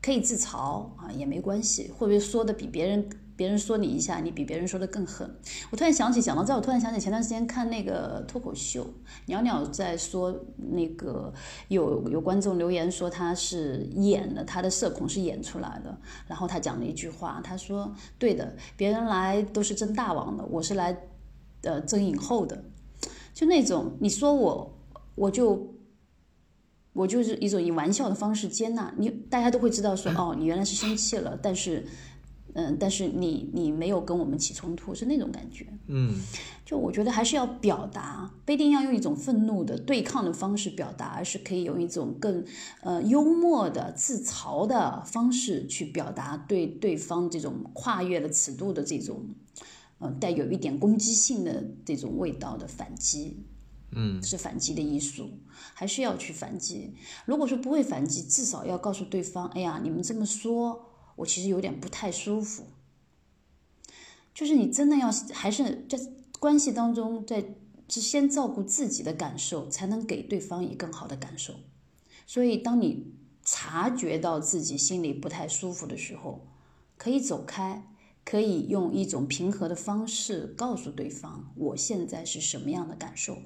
[0.00, 3.08] 可以自嘲啊，也没关系，会不会说的比别人？
[3.38, 5.32] 别人说你一下，你比别人说的更狠。
[5.70, 8.84] 我突然想起，讲到这，我突然想起前段时间看那个脱口秀，
[9.26, 11.32] 鸟鸟在说那个
[11.68, 15.96] 有有观众留言说他是演的，他的社恐是演出来的。
[16.26, 20.98] 然后他讲了一句话，他说：“对的，别人来都是争大王的，我是来
[21.62, 22.64] 呃争影后的。”
[23.32, 24.78] 就那种你说我，
[25.14, 25.74] 我就
[26.92, 31.86] 我就是一种以玩笑的方式接纳你，大家都会知道说哦，你原来是生气了，但是。
[32.58, 35.64] 嗯，但是你你没有跟我们起冲突，是那种感觉。
[35.86, 36.20] 嗯，
[36.66, 42.44] 就我觉得还是要表达，不一定要用一种愤怒的对抗的方式表达，而是可以用一种更
[42.80, 49.28] 呃幽默的自嘲的方式去表达对对方这种跨越了尺度的这种，
[50.00, 53.44] 呃带有一点攻击性的这种味道的反击。
[53.92, 55.30] 嗯，是反击的艺术，
[55.74, 56.92] 还是要去反击。
[57.24, 60.87] 如果说不会反击，至少要告诉对方，哎呀，你们这么说。
[61.18, 62.64] 我其实有点不太舒服，
[64.34, 65.98] 就是你真的要还是在
[66.38, 67.44] 关系当中，在
[67.88, 71.54] 是先照顾自己的感受，才能给对方以更好的感受。
[72.26, 76.46] 所以，当你察觉到自己心里不太舒服的时候，
[76.96, 77.82] 可以走开，
[78.24, 83.38] 可以用一种平和的方式告诉对方我现在是什么样的感受，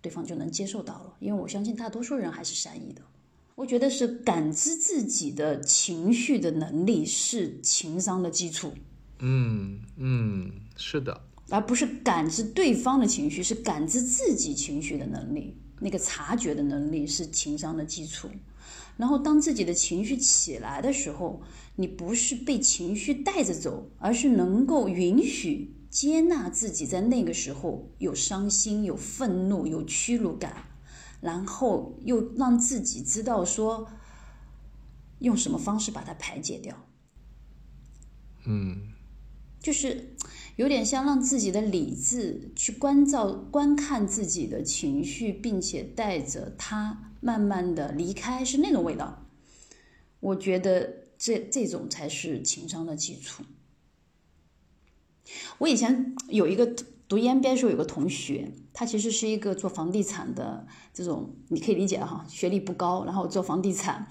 [0.00, 1.16] 对方就能接受到了。
[1.18, 3.02] 因为我相信大多数人还是善意的。
[3.58, 8.72] 我觉得是感知自己的情绪的能力是情商的基础。
[9.18, 18.30] 嗯嗯，是的，而不是感知对方的情绪，是感知自己情绪的能力，那个察觉的能力是情商的基础。
[18.96, 21.42] 然后，当自己的情绪起来的时候，
[21.74, 30.67] 你不是被情绪带着走，而是能够允许、接纳自己在那个时候有伤心、有愤怒、有屈辱感。
[31.20, 33.88] 然后又让自己知道说，
[35.18, 36.86] 用什么方式把它排解掉。
[38.46, 38.92] 嗯，
[39.60, 40.14] 就是
[40.56, 49.26] 有点像让自己的理智去关照、观看自己的情绪，并且带着它慢慢的离开，是那种味道。
[50.20, 53.42] 我觉得这这种才是情商的基础。
[55.58, 56.74] 我以前有一个。
[57.08, 64.06] 读烟边时候有个同学，他其实是一个做房地产的这种，你可以理解哈，学历不高，然后做房地产，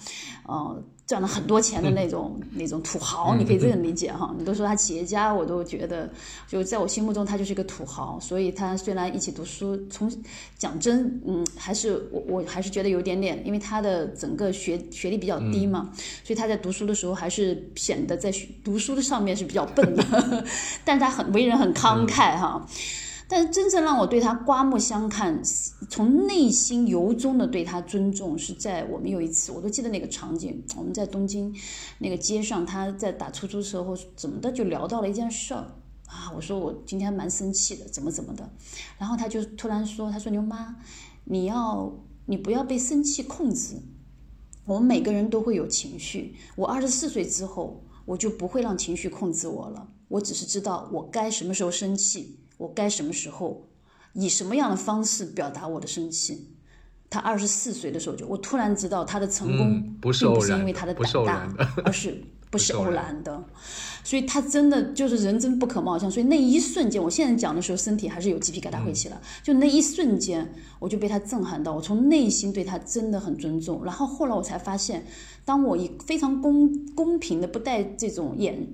[0.48, 4.36] 呃，赚了很多钱的那种那种土豪，你可以这样理解哈。
[4.38, 6.10] 你都说他企业家，我都觉得，
[6.50, 8.20] 就在我心目中他就是一个土豪。
[8.20, 10.12] 所以他虽然一起读书，从
[10.58, 15.89] 讲真，嗯，还是我我还是觉得有点点，因为他的整个学学历比较低嘛，
[16.26, 18.30] 所以他在读书的时候还是显得在
[18.62, 20.43] 读书的上面是比较笨的，
[20.84, 22.67] 但是他很为人很慷慨哈。
[23.30, 25.44] 但是真正让我对他刮目相看，
[25.90, 31.54] 从内心由衷的对他尊重，是在我们有一次，我都记得那个场景，我们在东京
[32.00, 35.60] 那个街上，他在打出租车或怎么的，就聊到了一件事儿
[36.08, 36.32] 啊。
[36.34, 38.50] 我说我今天蛮生气的，怎么怎么的，
[38.98, 40.78] 然后他就突然说，他说牛妈，
[41.26, 41.94] 你要
[42.28, 43.76] 你不要被生气控制，
[44.63, 52.40] 我们每个人都会有情绪，我二十四岁之后，我就不会让情绪控制我了，我只是知道我该什么时候生气。
[52.58, 53.67] 我该什么时候，
[54.13, 56.50] 以什么样的方式表达我的生气？
[57.10, 61.50] 他二十四岁的时候就，我突然知道他的成功并不是因为他的胆大，
[61.86, 63.41] 而是不是偶然的。
[64.04, 66.12] 所以他真的就是人真不可貌相。
[66.12, 69.17] 所以那一瞬间，我现在讲的时候，身体还是有鸡皮疙瘩会起来。
[69.41, 73.86] 就那一瞬间，我就被他震撼到，我从内心对他真的很尊重。
[73.86, 75.06] 然后后来我才发现，
[75.46, 78.67] 当我以非常公公平的，不带这种眼。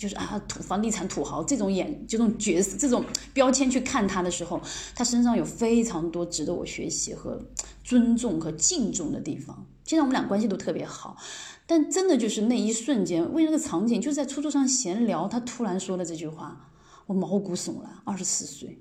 [0.00, 4.58] 就是啊，土房地产土豪这种演这种角色这种标签去看他的时候，
[4.94, 7.38] 他身上有非常多值得我学习和
[7.84, 9.66] 尊重和敬重的地方。
[9.84, 11.18] 现在我们俩关系都特别好，
[11.66, 16.70] 但真的就是那一瞬间，为那个场景，就在出租上闲聊，他突然说了这句话，
[17.04, 17.90] 我毛骨悚然。
[18.06, 18.80] 二十四岁，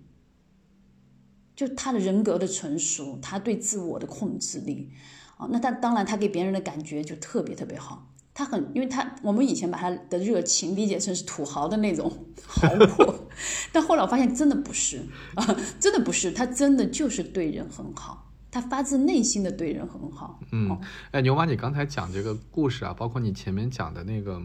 [1.54, 4.94] 就他的人格的成熟，他对自我的控制力
[5.36, 8.08] 啊，那他当然他给别人的感觉就特别特别好。
[8.34, 12.10] 他很，因为他我们以前把他的热情理解成是土豪的那种
[12.48, 13.28] 豪阔，
[13.74, 15.04] 但后来我发现真的不是
[15.36, 15.46] 啊，
[15.80, 20.40] 真的不是，他真的就是对人很好，他发自内心的对人很好。
[20.52, 20.80] 嗯，
[21.12, 24.42] 哎，牛妈，你刚才讲这个故事啊，包括你前面讲的那个，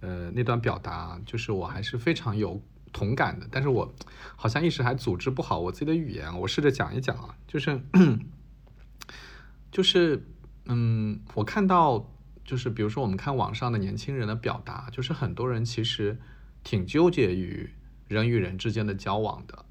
[0.00, 2.60] 呃，那段表达，就是我还是非常有
[2.92, 3.48] 同感的。
[3.50, 3.90] 但是我
[4.36, 7.80] 好像一时还组织不好我自己的语言，我试着讲一讲啊，就是，
[9.72, 10.22] 就是，
[10.66, 12.06] 嗯，我看到，
[12.48, 16.16] 就是比如说我们看网上的年轻人的表达，就是很多人其实
[16.64, 17.68] 挺纠结于
[18.06, 19.66] 人与人之间的交往的。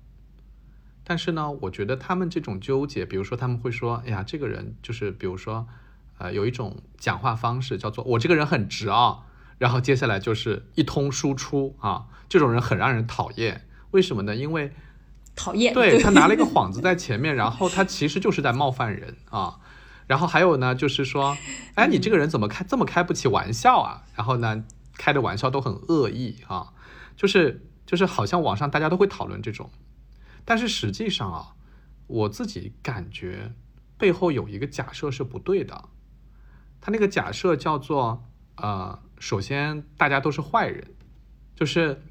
[1.03, 5.67] 但是呢，我觉得他们这种纠结，比如说他们会说：“哎呀，这个人就是，比如说，
[6.19, 9.25] 呃，有一种讲话方式叫做‘我这个人很直啊’，
[9.57, 13.65] 然后接下来就是一通输出啊，这种人很让人讨厌。
[13.89, 14.35] 为什么呢？
[14.35, 14.71] 因为
[15.35, 19.61] 讨厌，对他拿了一个 幌子在前面，然后他其实就是在冒犯人啊。
[20.07, 21.37] 然后还有呢，就是说，
[21.75, 24.03] 哎，你这个人怎么开这么开不起玩笑啊？
[24.15, 24.63] 然后呢，
[24.97, 26.73] 开的玩笑都很恶意啊，
[27.15, 29.69] 就是就是好像网上大家都会讨论这种。”
[30.45, 31.55] 但是实际上啊，
[32.07, 33.53] 我自己感觉
[33.97, 35.89] 背后有一个假设是不对的。
[36.79, 38.23] 他那个假设叫做
[38.55, 40.95] 呃，首先大家都是坏人，
[41.53, 42.01] 就是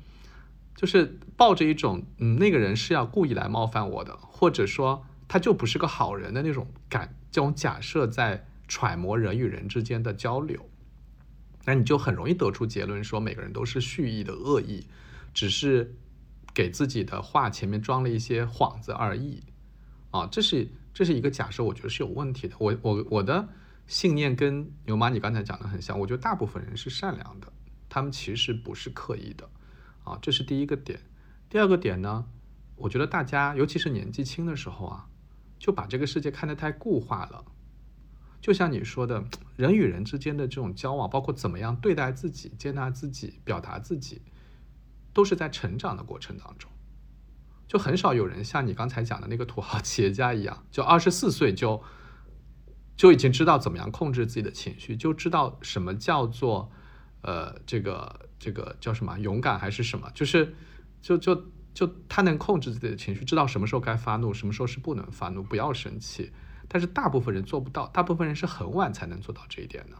[0.75, 10.71] 就是抱着一种嗯，那个人是要故意来冒犯我的，或者说他就不是个好人的那种感，这种假设在揣摩人与人之间的交流，
[11.67, 14.87] 那你就很容易得出结论说每个人都是蓄意的恶意，
[15.35, 15.95] 只是。
[16.55, 19.43] 给自己的话前面装了一些幌子而已，
[20.11, 22.57] 啊，这是这是一个假设，我觉得是有问题的。
[22.59, 23.47] 我我我的
[23.87, 27.53] 信念跟牛妈你刚才讲的很像，我觉得大部分人是善良的，
[27.91, 29.47] 他们其实不是刻意的，
[30.05, 30.99] 啊，这是第一个点。
[31.51, 32.25] 第二个点呢，
[32.77, 35.07] 我觉得大家尤其是年纪轻的时候啊，
[35.59, 37.45] 就把这个世界看得太固化了。
[38.41, 39.25] 就像你说的，
[39.57, 44.23] 人与人之间的这种交往，包括怎么样对待自己、接纳自己、表达自己。
[45.13, 46.71] 都是在成长的过程当中，
[47.67, 51.83] 就很少有人像你刚才讲的那个土豪企业家一样，就二十四岁就
[52.99, 56.71] 就已经知道怎么样控制自己的情绪，就知道什么叫做
[57.23, 60.55] 呃这个这个叫什么勇敢还是什么，就是
[61.01, 61.35] 就就
[61.77, 66.33] 就他能控制自己的情绪，知道什么时候该发怒，什么时候是不能发怒，不要生气。
[66.67, 69.97] 但是大部分人做不到，大部分人是很晚才能做到这一点的。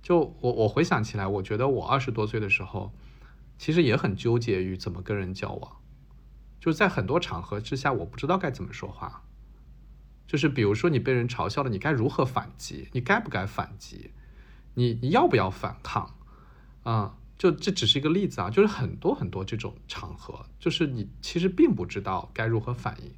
[0.00, 2.92] 就我我回想起来，我觉得我二十多岁的时候。
[3.58, 5.76] 其实也很纠结于怎么跟人交往，
[6.58, 9.22] 就在很多场合之下，我不知道该怎么说话。
[10.26, 12.88] 就是比如说你被人嘲笑了，你该如何反击？
[12.90, 14.10] 你该不该反击？
[14.74, 16.12] 你你要不要反抗？
[16.82, 23.12] 啊，就这只是一个例子啊，就是很多很多这种场合，就是你其实并不知道该如何反应，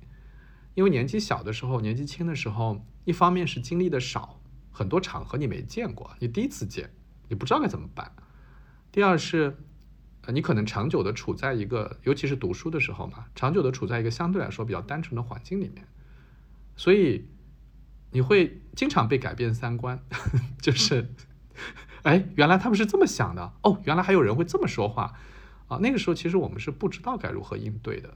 [0.74, 4.40] 因为年纪小的时候，年纪轻的时候，一方面是经历的少，
[4.72, 6.88] 很多场合你没见过，你第一次见，
[7.28, 8.10] 你不知道该怎么办。
[8.90, 9.58] 第二是。
[10.26, 15.86] 呃，你可能长久的处在一个，尤其是读书的时候嘛，长久的处在一个相对来说比较单纯的环境里面，
[16.76, 17.26] 所以
[18.10, 20.02] 你会经常被改变三观，
[20.62, 21.12] 就是，
[22.04, 25.18] 哎，原来他们是这么想的，哦，原来还有人会这么说话，
[25.68, 28.14] 啊，那个时候其实我们是不知道该如何应对的，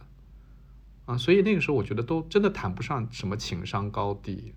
[1.04, 4.54] 啊，所以那个时候我觉得都真的谈不上什么情商高低，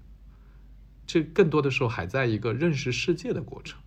[1.05, 3.81] 这更多的时候还在一个认识世界的过程，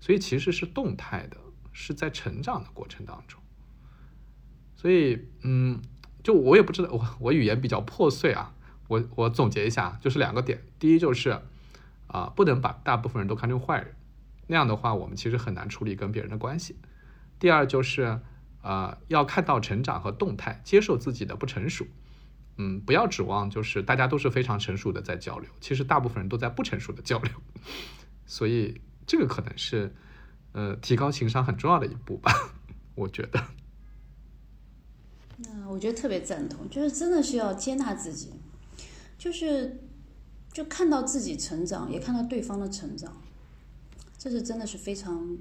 [0.00, 1.36] 所以其实是动态的。
[1.76, 3.40] 是在成长的过程当中，
[4.76, 5.82] 所以，嗯，
[6.22, 8.54] 就我也不知道，我我语言比较破碎啊，
[8.86, 11.36] 我我总结一下，就是两个点，第一就是，
[12.06, 13.92] 啊，不能把大部分人都看成坏人，
[14.46, 16.76] 那样的话，我们其实很难处理跟别人的关系。
[17.38, 18.20] 第二就是，
[18.62, 21.86] 啊，要看到成长和动态，接受自己的不成熟，
[22.56, 27.32] 嗯，不要指望就是大家都是非常成熟的在交流，其实大部分人都在不成熟的交流，
[28.26, 29.94] 所以这个可能是。
[30.56, 32.32] 呃，提高情商很重要的一步吧，
[32.94, 33.44] 我觉得。
[35.38, 38.30] 那我觉得特别赞同，就是真的是要接纳自己，
[39.18, 39.82] 就是
[40.52, 43.20] 就看到自己成长，也看到对方的成长，
[44.24, 45.36] 这是真的是非常，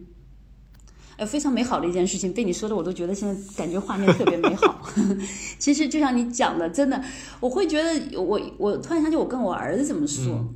[1.15, 2.34] 哎，非常美好的一件事情。
[2.34, 4.86] 被你说的，我都觉得现在感觉画面特别美好。
[5.57, 7.01] 其实就像你讲的，真的，
[7.39, 10.53] 我会觉得我我突然想起我跟我儿子怎么说，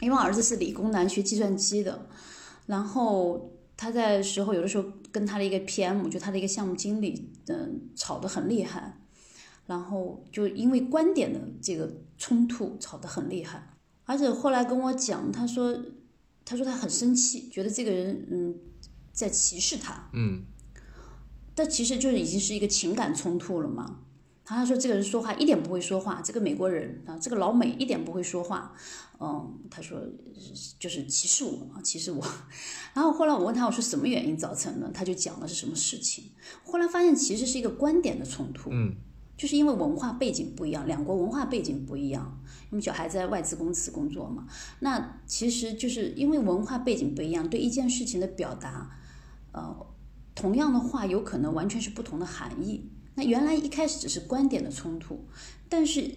[0.00, 2.08] 因为我儿子是理工男，学计算机的，
[2.64, 3.52] 然后。
[3.80, 8.98] 他在时候有的时候跟他的一个 PM，就他的一个项目经理，嗯，吵得很厉害，
[9.66, 13.70] 然后就因为观点的这个冲突吵得很厉害，
[14.04, 15.78] 而且后来跟我讲，他说，
[16.48, 18.54] 他说他很生气，觉得这个人嗯
[19.12, 20.44] 在歧视他，嗯，
[21.54, 24.00] 但其实就是已经是一个情感冲突了嘛。
[24.46, 28.72] 他说这个人说话一点不会说话，这个美国人啊，这个老美一点不会说话，
[29.20, 30.00] 嗯，他说
[30.78, 32.26] 就是歧视我啊，歧视我。
[32.94, 34.90] 然后后来我问他，我说什么原因造成的？
[34.90, 36.30] 他就讲了是什么事情。
[36.64, 38.96] 后来发现其实是一个观点的冲突，嗯，
[39.38, 42.38] 就是因为文化背景不一样，两国文化背景不一样。
[42.70, 44.46] 因为小孩在外资公司工作嘛，
[44.80, 48.90] 那其实就是因为文化背景不一样，对一件事情的表达，
[49.52, 49.86] 呃，
[50.34, 52.90] 同样的话有可能完全是不同的含义。
[53.14, 55.24] 那原来一开始只是观点的冲突，
[55.68, 56.10] 但是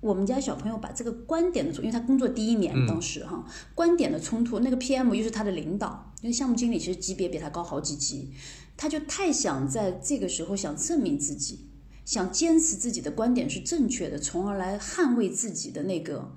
[0.00, 8.32] 我们家小朋友把这个观点的冲，因为他工作第一年当时哈，观点的冲突，那个 PM 又是他的领导，因为项目经理其实级别比他高好几级，
[8.76, 11.65] 他就太想在这个时候想证明自己，
[12.06, 16.34] 想坚持自己的观点是正确的，从而来捍卫自己的那个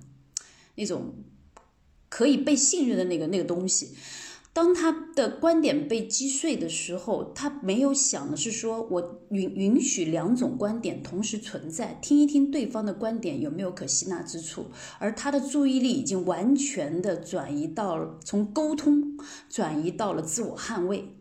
[0.76, 1.14] 那种
[2.10, 3.96] 可以被信任的那个那个东西。
[4.52, 14.66] 当他的观点被击碎的时候，他没有想的是说，我允允许两种观点同时存在，听一听对方的观点有没有可吸纳之处，
[14.98, 21.19] 而他的注意力已经完全的转移到从沟通转移到了自我捍卫、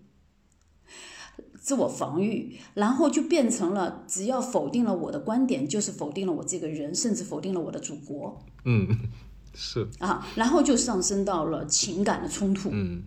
[1.68, 8.42] 自我防御，然后就变成了只要否定了我的观点，就是否定了我这个人，甚至否定了我的祖国。
[8.64, 8.88] 嗯，
[9.52, 12.70] 是啊，然后就上升到了情感的冲突。
[12.72, 13.02] 嗯。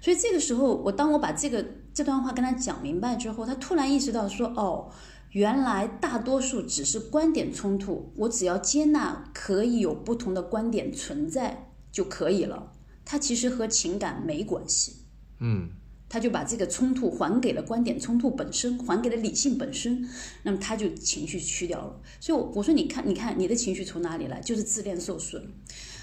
[0.00, 4.90] 所以这个时候，我当我把这个这段话跟他讲明白之后，他突然意识到说：“哦，
[5.30, 12.72] 原来大多数只是观点冲突，我只要接纳可以有不同的观点存在就可以了。
[13.04, 14.96] 它其实和情感没关系。”
[15.38, 15.68] 嗯，
[16.10, 20.06] 他就把这个冲突还给了观点冲突本身，还给了理性本身，
[20.42, 21.98] 那么他就情绪去掉了。
[22.20, 24.42] 所以我我说，你看，你看，你的情绪从哪里来？
[24.42, 25.42] 就是自恋受损。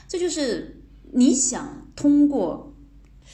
[0.08, 0.82] 这就是
[1.12, 2.74] 你想通过。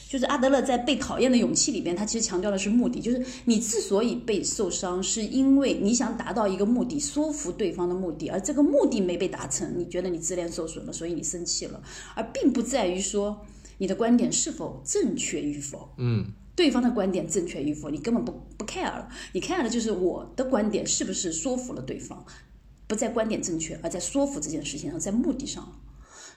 [0.10, 11.82] 就是阿德勒在《被讨厌的勇气》里边，他其实强调的是目的，就是你之所以被受伤，是因为你想达到一个目的，说服对方的目的，而这个目的没被达成，你觉得你自恋受损了，所以你生气了，
[12.16, 13.46] 而并不在于说
[13.78, 22.26] 你的观点是否正确与否，嗯，对方的观点正确与否，你根本不不 care 了，你 care 的就是我的观点是不是说服了对方，
[22.88, 25.82] 不在观点正确，而在说服这件事情上，在目的上，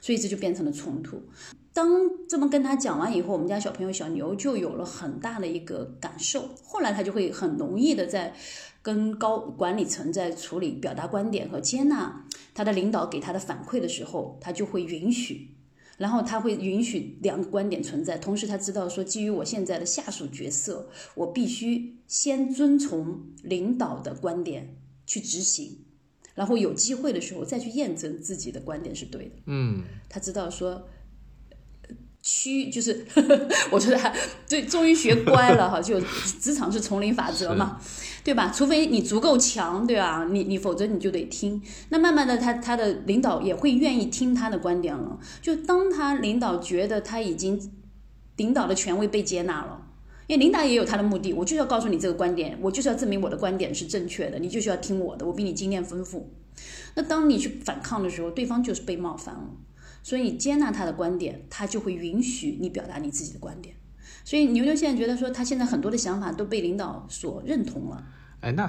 [0.01, 1.23] 所以这就变成了冲突。
[1.75, 1.91] 当
[2.27, 6.49] 这么跟他讲完以后，我们家小朋友小牛就有了很大的一个感受。
[6.65, 8.35] 后来他就会很容易的在
[8.81, 15.51] 跟高管理层在处理表达观点和接纳他的领导给他的反馈的时候，他就会允许，
[15.97, 18.19] 然后他会允许两个观点存在。
[18.19, 24.77] 同时他知道说，基于我现在的下属角色，我必须先遵从领导的观点
[25.07, 25.79] 去执行，
[26.35, 29.33] 然后有机会的时候再去验证自己的观点是对的。
[29.47, 30.89] 嗯，他知道说。
[32.29, 33.07] 区就是，
[33.71, 34.13] 我觉得还
[34.49, 36.01] 对，终于学乖了哈，就
[36.41, 37.81] 职场是丛林法则嘛，
[38.27, 38.51] 对吧？
[38.53, 40.27] 除非你足够强，对吧？
[40.29, 41.63] 你你否则你就得听。
[41.91, 45.21] 那慢慢的，他他的领导也会愿意听他的观点了。
[45.41, 47.73] 就当他领导觉得他已经
[48.35, 49.81] 领导的权威被接纳了，
[50.27, 56.35] 因为领导也有他的目的，我就是要告诉你这个观点，我就是要证明我的观点是正确的，你就是要听我的，我比你经验丰富。
[56.97, 59.51] 那当你去反抗的时候，对方就是被冒犯了。
[60.03, 63.77] 所以你接纳他的观点，他就会允许你表达你自己的观点。
[64.27, 68.05] 所以牛牛现在觉得说，他现在很多的想法都被领导所认同了。
[68.41, 68.65] 哎，那，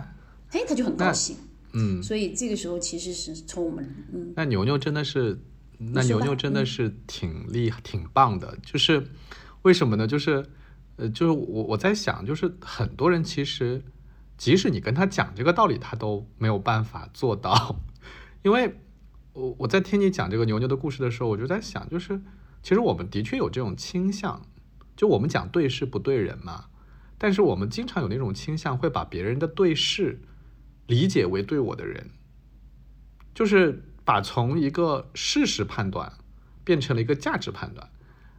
[0.51, 1.35] 哎，他就很高兴。
[1.73, 2.01] 嗯。
[2.03, 3.83] 所以这个时候其实是从我们，
[4.13, 4.33] 嗯。
[4.35, 5.41] 那牛牛真的是，
[5.79, 8.55] 那牛牛真的是挺厉害、挺棒的。
[8.63, 9.07] 就是
[9.63, 10.05] 为什么呢？
[10.05, 10.45] 就是，
[10.97, 13.83] 呃，就是我我在想，就是很多人其实，
[14.37, 17.79] 即使你跟他讲这个道理，他都没有办法做到，
[18.43, 18.75] 因为。
[19.33, 22.19] 我我在听你讲这个牛牛的故事的时候，我就在想，就是
[22.63, 24.41] 其实我们的确有这种倾向，
[24.97, 26.65] 就我们讲对事不对人嘛，
[27.17, 30.19] 但是我们经常有那种倾向，会把别人的对事
[30.87, 32.09] 理解为对我的人，
[33.33, 36.11] 就是把从一个事实判断
[36.63, 37.89] 变成了一个价值判断，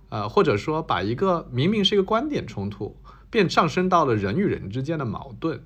[0.08, 2.96] 呃，或者说把一个明明是一个观点冲突，
[3.30, 5.62] 变上升到了人与人之间的矛盾。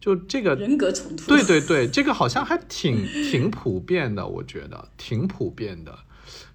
[0.00, 5.98] 就这个人格冲突，对对对，这个好像还挺挺普遍的，我觉得挺普遍的。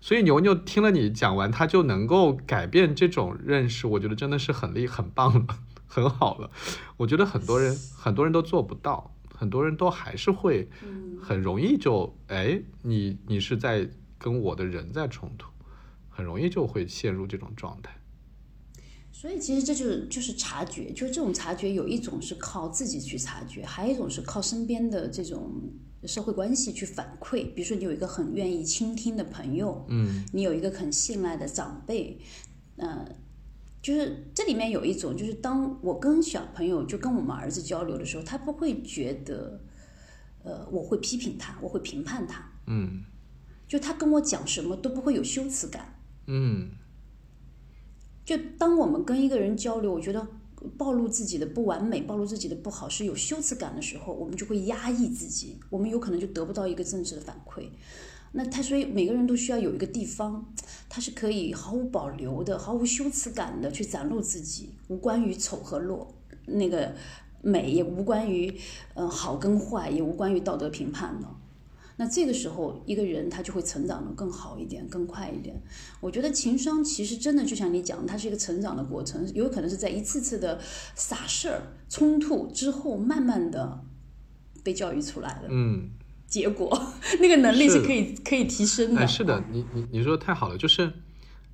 [0.02, 5.48] 所以牛牛听了你讲完，他就能够改变这种认识，我觉得真的是很厉很棒了，
[5.88, 6.52] 很好了。
[6.98, 10.70] 我觉得很多人 很多人都做不到，很多人都还是会
[11.22, 15.50] 很容易就哎，你你是在跟我的人在冲突，
[16.10, 17.92] 很容易就会陷入这种状态。
[19.12, 25.50] 所以其实这就是就是察觉，就这种察觉有一种是靠自己去察觉，还有一种是靠身边的这种
[26.08, 27.54] 社会关系去反馈。
[27.54, 32.20] 比如说你有一个很愿意倾听的朋友，嗯，你有一个很信赖的长辈，
[32.78, 33.06] 呃，
[33.82, 39.60] 就是这里面有一种就是当我跟小朋友就跟我们儿子交流的时候，他不会觉得，
[40.44, 43.04] 呃，我会批评他，我会评判他，嗯
[43.68, 46.00] 就他跟我讲什么都不会有羞耻感。
[46.28, 46.72] 嗯
[48.24, 50.28] 就当我们跟一个人交流，我觉得
[50.78, 57.70] 暴露自己的不完美、暴露自己的不好是有羞耻感的时候，我们就会压抑自己，我们有可能就得不到一个正式的反馈。
[58.32, 60.46] 那他所以每个人都需要有一个地方，
[60.90, 66.14] 他是可以毫无保留的、毫无羞耻感的去展露自己，无关于丑和落，
[66.46, 66.94] 那个
[67.42, 68.54] 美也无关于
[68.94, 71.28] 呃好跟坏，也无关于道德评判的。
[71.98, 75.62] 那这个时候，一个人他就会成长的更好一点、更快一点。
[76.02, 80.60] 我觉得情商其实真的就像你讲，它是一个成长的过程，有可能是在一次次的
[80.94, 83.82] 傻事儿、冲突之后，慢慢的
[84.62, 85.90] 被教育出来的嗯，
[86.28, 86.78] 结果。
[87.22, 89.00] 那个能力是是可以可以提升的。
[89.00, 90.92] 哎，是的，你你你说的太好了，就是，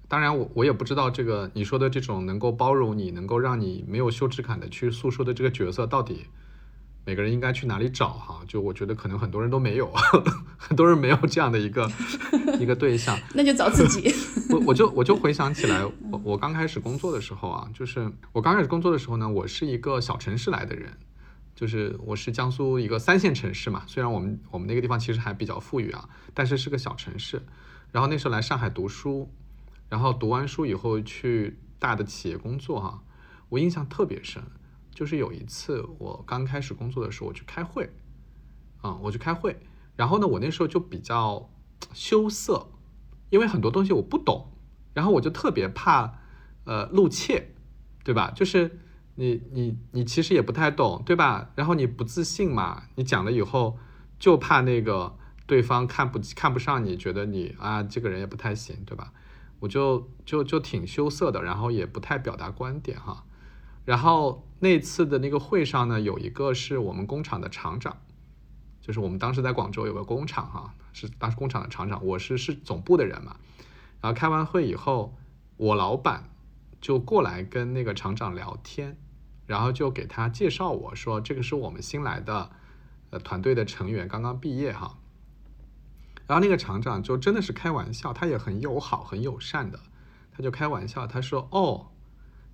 [0.08, 6.26] 当然我我也不知道这个你说的这种能够包容你、能够让你没有羞耻感的去诉说的这个角色到底。
[7.04, 8.42] 每个人应该去哪里找哈？
[8.48, 9.92] 就我觉得可能很多人都没有，
[10.58, 11.92] 很多人没有这样的一个
[12.60, 13.18] 一个对象。
[13.34, 14.14] 那就找自己。
[14.50, 20.98] 我我就我就回想起来，我我刚开始工作的时候啊，就是我刚开始工作的时候呢，我是一个小城市来的人，
[21.56, 27.42] 就是我是江苏一个三线城市嘛，虽然我们我们那个地方其实还比较富裕啊，但是是个小城市。
[27.92, 29.30] 然后那时候来上海读书，
[29.90, 33.02] 然后读完书以后去大的企业工作哈、
[33.50, 34.44] 我印象特别深。
[34.94, 37.90] 就是有一次我刚开始工作的时候，我去开会，
[38.82, 39.60] 啊、我去开会，
[39.96, 41.50] 然后呢，我那时候就比较
[41.94, 42.68] 羞涩，
[43.30, 44.52] 因为很多东西我不懂，
[44.94, 46.20] 然后我就特别怕
[46.66, 47.54] 呃露怯，
[48.04, 48.32] 对吧？
[48.36, 48.80] 就是
[49.16, 51.52] 你你你其实也不太懂，对吧？
[51.56, 53.78] 然后你不自信嘛，你讲了以后
[54.20, 55.18] 就怕那个
[55.48, 59.14] 对方看不看不上你，觉得你啊这个人也不太行，对吧？
[59.60, 63.26] 我就就就挺羞涩的，然后也不太表达观点哈。
[63.84, 67.98] 然后那次的那个会上呢，有一个是我们工厂的厂长，
[68.80, 73.38] 就是我们当时在广州有个工厂哈、是当时工厂的厂长，我是是总部的人嘛。
[74.00, 75.18] 然后开完会以后，
[75.58, 76.30] 我老板
[76.80, 78.98] 就过来跟那个厂长聊天，
[79.48, 82.52] 然后就给他介绍我说，这个是我们新来的
[83.10, 85.00] 呃团队的成员，刚刚毕业哈。
[86.28, 89.80] 然后那个厂长就真的是开玩笑，他也很友好、很友善的，
[90.32, 91.88] 他就开玩笑，他说：“哦。”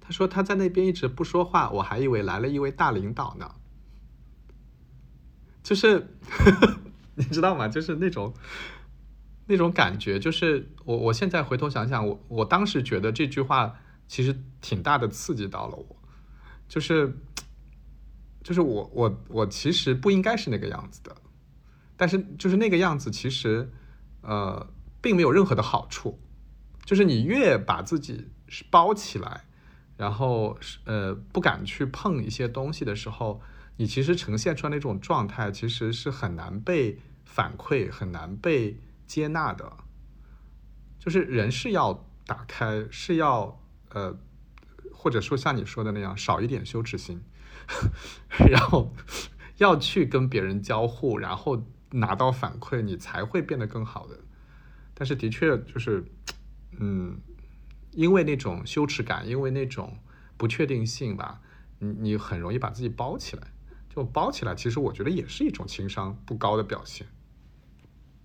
[0.08, 3.56] 他说他在那边一直不说话，我还以为来了一位大领导呢。
[5.62, 6.08] 就是
[7.16, 7.68] 你知道吗？
[7.68, 8.34] 就是那种
[9.48, 13.78] 那种感觉，就是我我现在回头想想，我我当时觉得这句话
[14.08, 15.98] 其实挺大的刺激到了我，
[16.70, 17.18] 就是
[18.42, 21.14] 就是我我我其实不应该是那个样子的，
[21.98, 23.70] 但是就是那个样子其实
[24.22, 26.18] 呃并没有任何的好处，
[26.86, 29.44] 就是你越把自己是包起来。
[29.98, 33.42] 然后呃不敢去碰一些东西的时候，
[33.78, 39.74] 你其实呈现出来那种状态，其实是很难被反馈、很难被接纳的。
[41.00, 44.18] 就是人是要打开，是要呃，
[44.94, 47.20] 或者说像你说的那样，少一点羞耻心，
[48.52, 48.94] 然后
[49.58, 54.20] 要去跟别人交互，然后拿到反馈，你才会变得更好的。
[54.94, 56.06] 但是的确就是，
[56.80, 57.20] 嗯。
[57.98, 59.98] 因为那种羞耻感，因为那种
[60.38, 61.42] 不确定性吧，
[61.80, 63.42] 你你很容易把自己包起来，
[63.90, 67.08] 就包起来，其实我觉得也是一种情商不高的表现。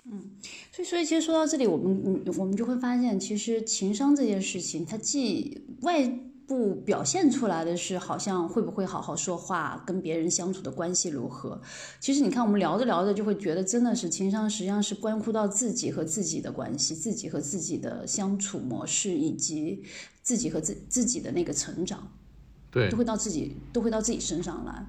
[0.05, 0.33] 嗯，
[0.71, 6.07] 所以所以其实说到这里，我们嗯我们就会发现，其实情商这件事情，它既外
[6.53, 11.59] 部表现出来的是好像会不会好好说话，跟别人相处的关系如何。
[11.99, 19.83] 其实你看，我们聊着聊着就会觉得，真的是情商实际上是关乎到自己和自己的关系，自己和自己的相处模式，以及
[20.23, 22.13] 自己和自自己的那个成长，
[22.71, 24.87] 对都，会到自己都会到自己身上来。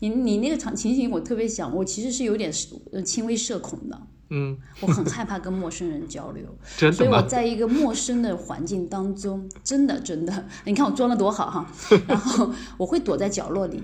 [0.00, 2.52] 你你那个场情形，我特别想，我其实是有点
[2.92, 4.06] 呃轻微社恐的。
[4.30, 6.44] 嗯，我很害怕跟陌生人交流，
[6.76, 6.96] 真的？
[6.96, 11.70] 所以我在一个陌生的环境当中，真的真的，你看我装的多好哈，
[12.08, 13.82] 然后我会躲在角落里，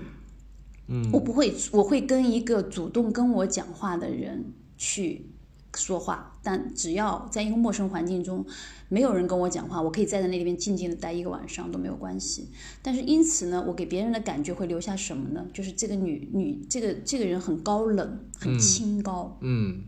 [0.87, 5.29] 嗯，我不会，我会跟一个主动跟我讲话的人去
[5.75, 8.45] 说话，但只要在一个陌生环境中，
[8.89, 12.49] 没有人跟我讲话，我可以站在那边静静的待一个晚上都没有关系。
[12.81, 15.45] 但是因此呢，我给别人的感觉会留下什么呢？
[15.53, 19.83] 就是这个女女这个这个人很高冷，很清高，嗯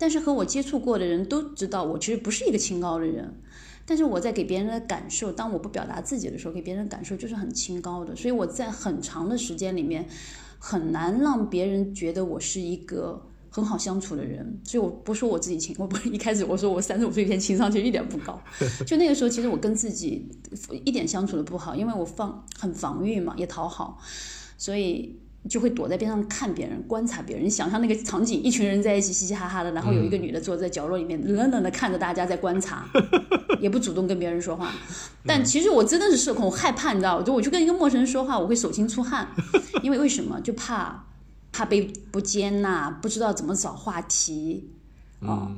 [0.00, 3.38] 但是和我接触过的人都知道，我其实不是一个清高的人。
[3.84, 8.16] 但是我在给别人的感受，当我不表达自己的时候，给别人的感受就是很清高的。
[8.16, 10.08] 所以我在很长的时间里面，
[10.58, 13.20] 很难让别人觉得我是一个
[13.50, 14.58] 很好相处的人。
[14.64, 18.40] 所以我不说我自己清，我不一开始我说我三十五岁以前情商其实一点不高，
[18.86, 20.26] 就那个时候其实我跟自己
[20.86, 23.98] 一点相处的不好，因为我放很防御嘛，也讨好，
[24.56, 25.18] 所以
[25.48, 27.44] 就会躲在边上看别人，观察别人。
[27.44, 32.86] 你想象那个场景，一群人在一起嘻嘻哈哈的，然后有一个女的坐在角落里面，冷冷的看着大家在观察，
[33.60, 34.72] 也不主动跟别人说话。
[35.24, 39.28] 但其实我真的是社恐，我害怕，你知道，就我就跟一个陌生人说话，我会手心出汗，
[39.82, 40.40] 因为为什么？
[40.42, 41.06] 就怕
[41.52, 44.70] 怕被不接纳，不知道怎么找话题。
[45.20, 45.50] 哦，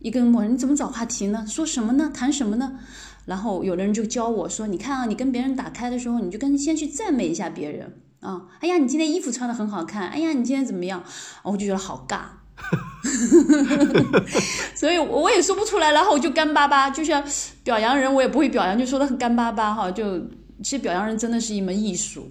[0.00, 1.46] 一个陌生人你怎么找话题呢？
[1.48, 2.10] 说什么呢？
[2.12, 2.78] 谈什么呢？
[3.26, 10.08] 然后有的人就教我说：“你看啊，你跟别人打开的时候，你就跟先去赞美一下别人。”啊，哎呀，你今天衣服穿的很好看。
[10.08, 11.02] 哎呀，你今天怎么样？
[11.42, 12.22] 我就觉得好尬，
[14.74, 17.22] 所以我也说不出来，然后我就干巴巴，就像
[17.62, 19.90] 表扬人，我也不会表扬，就说的很干巴巴哈。
[19.90, 20.18] 就
[20.62, 22.28] 其实表扬人真的是一门艺术，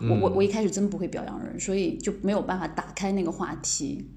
[0.00, 4.10] 我我我一开始真不会表扬人，所以就没有办法打开那个话题。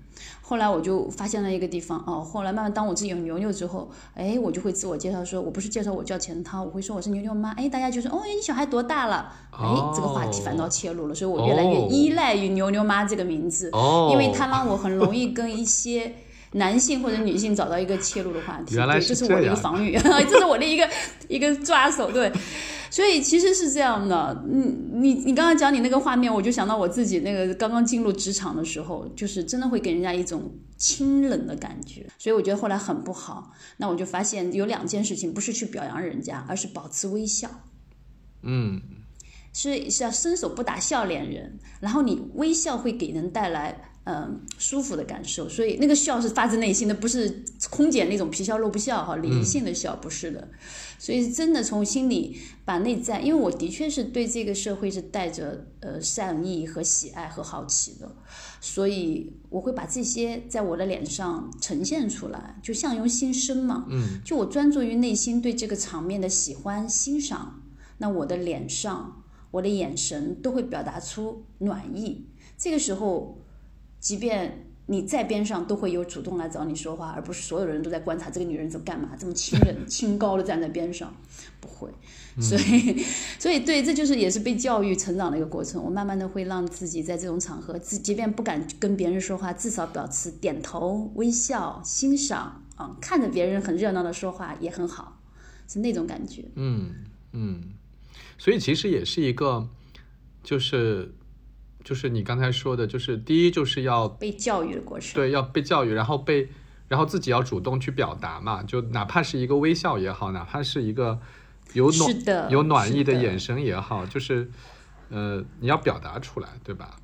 [0.49, 9.31] 后来我就发现了一个地方哦，后来慢慢当我自己有牛牛之后，哎，我就会自我介绍说，我不是介绍我叫钱涛，我会说我是牛牛妈，哎，大家就说哦，你小孩多大了？
[9.51, 13.69] 哎，这个话题反倒切入了，所以我越来越依赖于牛牛妈这个名字，
[14.09, 16.11] 因为它让我很容易跟一些
[16.53, 19.95] 男性或者女性找到一个切入的话题， 对，这是我的一个防御，
[20.27, 20.89] 这是我的一个
[21.27, 22.31] 一个抓手，对。
[22.89, 24.59] 所以其实是这样的，你
[24.91, 33.51] 你你刚刚讲你那个画面，我就想到我自己那个刚刚进入职场的时候，就是真的会给人家一种清冷的感觉，所以我觉得后来很不好。
[33.77, 37.49] 那我就发现有两件事情，不是去表扬人家，而是保持微笑。
[38.41, 38.81] 嗯，
[39.53, 43.88] 是是要伸手不打笑脸人，然后你微笑会给人带来。
[44.05, 50.47] 嗯，舒服的感受，所以那个笑是发自内心的，不是空姐那种皮笑肉不笑哈，理性的笑不是的，
[50.97, 58.15] 所以真的从心里把内在，因为我的确是对这个社会是带着呃善意和喜爱和好奇的，
[58.59, 67.61] 所以我会把这些在我的脸上呈现出来，就相由心生嘛，嗯，就我专注于内心对这个场面的喜欢欣赏，
[67.99, 72.25] 那我的脸上我的眼神都会表达出暖意，
[72.57, 73.38] 这个时候。
[73.99, 81.15] 即便你在边上，都会有主动来找你说话，而不是所有人都在观察这个女人在干嘛，这么清冷清高的站在边上，
[81.59, 81.89] 不会。
[82.41, 82.97] 所以，
[83.37, 85.83] 所以对，这就是也是被教育成长的一个过程。
[85.83, 95.21] 我慢慢的会让自己在这种场合，自即便不敢跟别人说话，至少保持点头、微笑、欣赏啊，看着别人很热闹的说话也很好，
[95.67, 96.45] 是那种感觉。
[96.55, 96.91] 嗯
[97.33, 97.61] 嗯，
[98.37, 99.67] 所以其实也是一个，
[100.43, 101.13] 就是。
[101.89, 106.47] 就是你刚才说的，就是第一就是要被教育的过程，对，要被教育，然后被，
[106.87, 111.19] 然后自己要主动去表达嘛，就哪怕是一个微笑也好，哪怕是一个
[111.73, 114.51] 有暖有暖意的眼神也好，就是，
[115.09, 116.95] 呃，你要表达出来，对吧？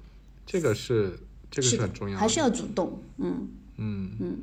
[0.45, 1.17] 这个是
[1.49, 4.37] 这个是很重要的，还是要主动，嗯嗯嗯。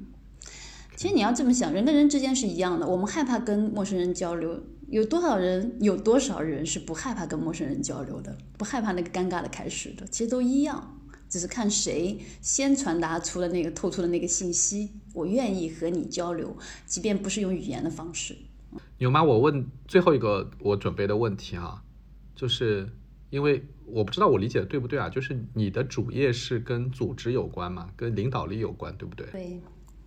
[0.97, 4.61] 其实你要这么想，人跟人之间是一样的，我们害怕跟陌生人交流。
[4.93, 5.79] 有多少人？
[5.81, 8.37] 有多少人是不害怕跟陌生人交流的？
[8.59, 10.07] 不害怕那个尴尬的开始的？
[10.09, 14.91] 其实都一样，只是看谁先传达出了那个透出的那个信息。
[15.15, 18.37] 我愿意和你交流，即便不是用语言的方式。
[18.99, 21.83] 牛妈，我问最后一个我准备的问题啊，
[22.37, 22.87] 就是
[23.31, 25.09] 因为我不知道我理解的对不对啊？
[25.09, 27.89] 就是你的主业是跟组织有关嘛？
[27.97, 29.27] 跟领导力有关，对不对？
[29.33, 29.61] 对，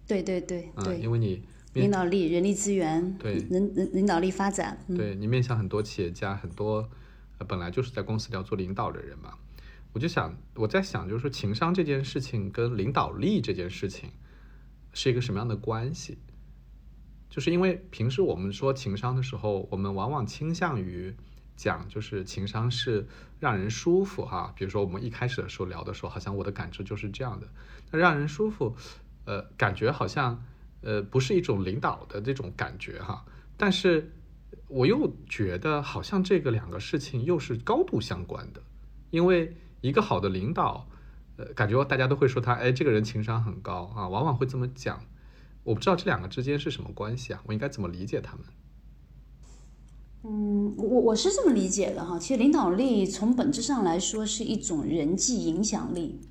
[0.05, 1.41] 对对对对，因为你。
[1.81, 6.89] 领导力、人力资源，对人人领导力发展，对你面向很多企业家，很多
[7.37, 9.33] 呃本来就是在公司里要做领导的人嘛，
[9.91, 14.09] 我就想我在想，就是说情商这件事情跟领导力这件事情
[14.93, 16.17] 是一个什么样的关系？
[17.29, 21.13] 就是因为平时我们说情商的时候，我们往往倾向于
[21.57, 23.05] 讲就是情商是
[23.41, 27.47] 让人舒服哈，比如说我们一开始的时候聊的时候，好像我的感知就是这样的，
[27.91, 28.77] 那让人舒服，
[29.25, 30.41] 呃，感觉好像。
[30.85, 33.25] 呃，不是一种领导的这种感觉哈，
[33.57, 34.13] 但是
[34.67, 38.61] 我又觉得好像这个两个事情又是高度相关的，
[39.09, 40.87] 因为一个好的领导，
[41.37, 45.01] 呃，感觉大家都会说他，哎，这个人情商很高啊，往往会这么讲。
[45.63, 48.45] 我不知道这两个之间是什么关系啊，我应该怎么理解他们？
[50.23, 56.21] 嗯，我我是这么理解的哈，其实领导力从本质上来说是一种人际影响力。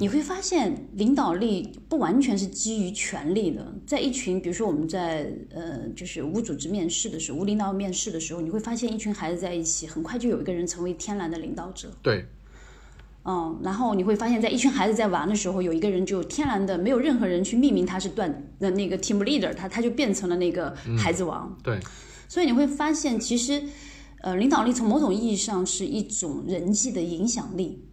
[0.00, 3.74] 你会发现，领导力不完全是基于权力的。
[3.86, 11.90] 在一群，比如说我们在呃，就是无组织面试的时候，无领导面试的时候，你会发现一群孩子在一起，很快就有一个人成为天然的领导者。
[12.02, 12.24] 对。
[13.24, 21.56] 嗯，然后你会发现在一群孩子在玩的时候，有一个人就天然的，没有任何人去命名他是段的那个 team leader，他他就变成了那个孩子王。
[21.62, 21.78] 对。
[22.28, 23.62] 所以你会发现，其实，
[24.22, 27.84] 呃，领导力从某种意义上是一种人际的影响力。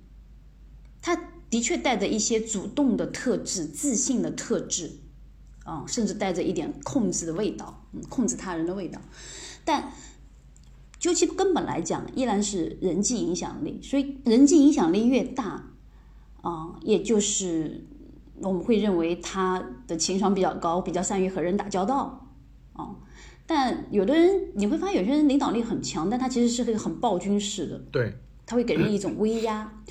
[1.54, 1.58] 他。
[1.58, 4.90] 的确带着一些主动的特质、自信的特质，
[5.64, 9.00] 啊，甚至带着一点控制的味道，嗯，控制他人的味道。
[9.64, 9.92] 但
[11.00, 13.80] 究其根本来讲，依然是人际影响力。
[13.84, 15.72] 所以，人际影响力越大，
[16.42, 17.86] 啊，也就是
[18.42, 22.30] 我们会认为他的情商比较高，比较善于和人打交道
[22.74, 22.96] 啊。
[23.46, 29.84] 但有的人你会发现，有些人领导力很强，但他其实是个很暴君式的，对，他会给人一种威压，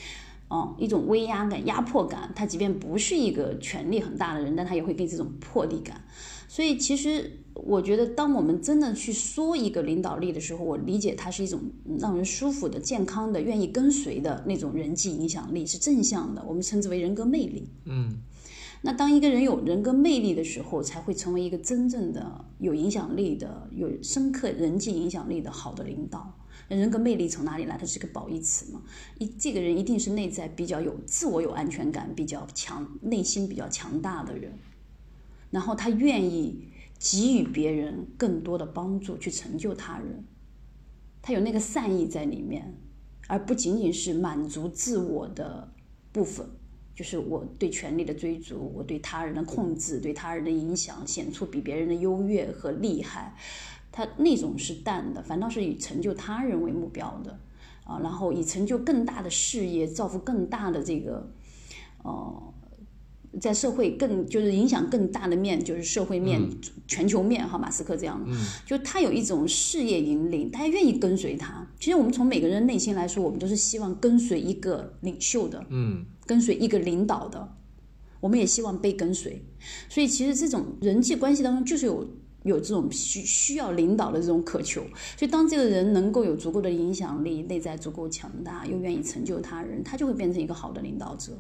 [0.53, 2.30] 哦，一种威压感、压迫感。
[2.36, 6.05] 他即便不是一个权力很大的人，但他也会给这种魄力感。
[6.46, 11.59] 所以，其实我觉得，当我们真的去说一个领导力的时候，我理解它是一种
[11.98, 16.44] 让人舒服的、健康的、愿意跟随的那种人际影响力，是正向的。
[16.46, 17.70] 我们称之为人格魅力。
[17.86, 18.18] 嗯，
[18.82, 26.30] 那当一个人有人格魅力的时候，才会成为一个真正的有影响力的、有深刻人际影响力的好的领导。
[26.76, 27.76] 人格魅力从哪里来？
[27.76, 28.82] 它是个褒义词嘛？
[29.18, 34.52] 一这个人一定是内在比较有自我、有安全感、比较强、内心比较强大的人。
[35.50, 36.68] 然后他愿意
[36.98, 40.24] 给予别人更多的帮助，去成就他人，
[41.20, 42.74] 他有那个善意在里面，
[43.28, 45.70] 而不仅仅是满足自我的
[46.10, 46.46] 部分，
[46.94, 53.36] 就是我对权力的追逐，我对他人的控制，对他人的影响，显出比别人的优越和厉害，
[53.93, 57.38] 他那种是淡的，反倒是以成就他人为目标的
[57.84, 61.30] 啊，然后以成就更大的事业，造福更大的这个，
[62.03, 62.49] 哦。
[63.40, 66.38] 在社会更就是影响更大的面，就是社会面、
[66.86, 68.30] 全球面哈，马斯克这样的，
[68.66, 71.66] 就他有一种事业引领，大家愿意跟随他。
[71.80, 77.57] 其实我们从每个人内心来说，我们都是希望跟随一个领袖的，嗯，跟随一个领导的，
[78.20, 79.43] 我们也希望被跟随。
[79.88, 82.07] 所以其实这种人际关系当中，就是有
[82.43, 84.82] 有这种需需要领导的这种渴求。
[85.16, 91.32] 所以当这个人能够有足够的影响力，内在足够强大，又愿意成就他人，他就会变成一个好的领导者。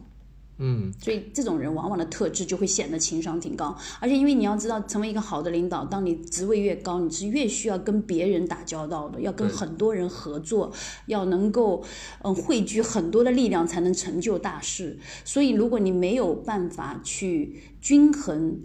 [0.58, 10.70] 嗯，所以这种人往往的特质就会显得情商挺高，而且因为你要知道，成为一个好的领导，当你职位越高，你是越需要跟别人打交道的，要跟很多人合作，
[11.06, 11.82] 要能够
[12.22, 14.98] 嗯汇聚很多的力量才能成就大事。
[15.24, 18.60] 所以如果你没有办法去均衡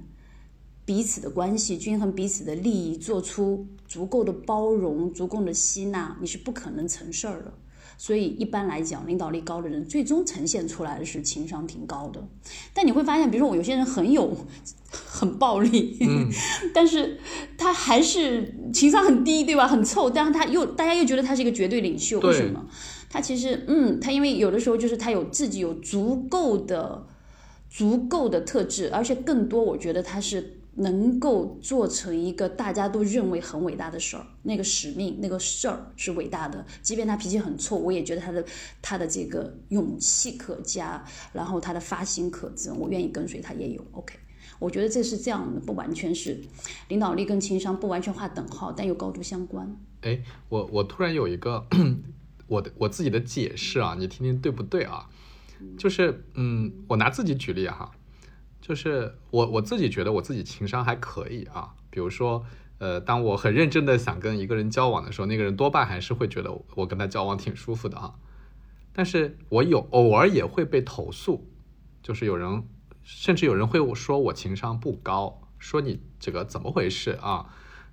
[0.87, 7.53] 彼此的关系，均衡彼此的利益，做出足够的包容、足够的吸纳，你是不可能成事儿的。
[7.97, 12.25] 所以一般来讲，领导力高的人最终呈现出来的是情商挺高的。
[12.73, 14.33] 但你会发现，比如说我有些人很有
[14.89, 15.97] 很暴力，
[16.73, 17.19] 但是
[17.57, 19.67] 他还是情商很低，对吧？
[19.67, 22.65] 很臭，但是他又大家又觉得他是一个绝对领袖，为什么？
[23.09, 27.05] 他其实嗯，他因为有的时候就是他有自己有足够的
[27.69, 30.53] 足够的特质，而且更多，我觉得他是。
[30.77, 36.63] 能够做成一个大家都认为很伟大的事儿，那个使命，那个事儿是伟大的。
[36.81, 38.45] 即便他脾气很臭，我也觉得他的
[38.81, 41.03] 他的这个勇气可嘉，
[41.33, 43.83] 然后他的发心可证，我愿意跟随他也有。
[43.91, 44.15] OK，
[44.59, 46.39] 我觉得这是这样的，不完全是
[46.89, 49.75] 领导力跟情商不完全划等号，但又高度相关。
[50.01, 51.65] 哎，我我突然有一个
[52.45, 55.09] 我的我自己的解释啊，你听听对不对啊？
[55.75, 57.91] 就是嗯，我拿自己举例哈。
[58.67, 62.43] 就是我我自己觉得我自己情商还可以啊，比如说，
[62.79, 68.15] 呃，当我很认真的想跟一个人交往的时候，那个人多半还是会觉得我跟他交往挺舒服的啊。
[68.91, 71.49] 但是我有偶尔也会被投诉，
[72.03, 72.67] 就是有人
[73.03, 77.45] 甚至有人会说我情商不高，说你这个怎么回事啊？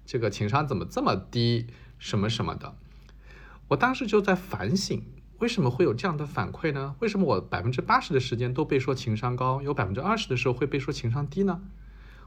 [0.04, 1.68] 这个情商怎么这么低？
[2.00, 2.76] 什么什么的。
[3.68, 5.04] 我当时就在反省。
[5.44, 6.96] 为什么会有这样的反馈呢？
[7.00, 11.60] 为什么我百分之八十的时间都被说情商高，有百分之二十的时候会被说情商低呢？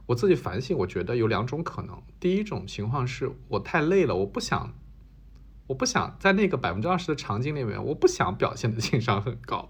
[0.06, 2.00] 我自己反省，我觉得有两种可能。
[2.20, 4.72] 第一种情况是我太累了，我不想，
[5.66, 9.68] 我不想在那个百分之二十的场景里面，我不想表现的情商很高，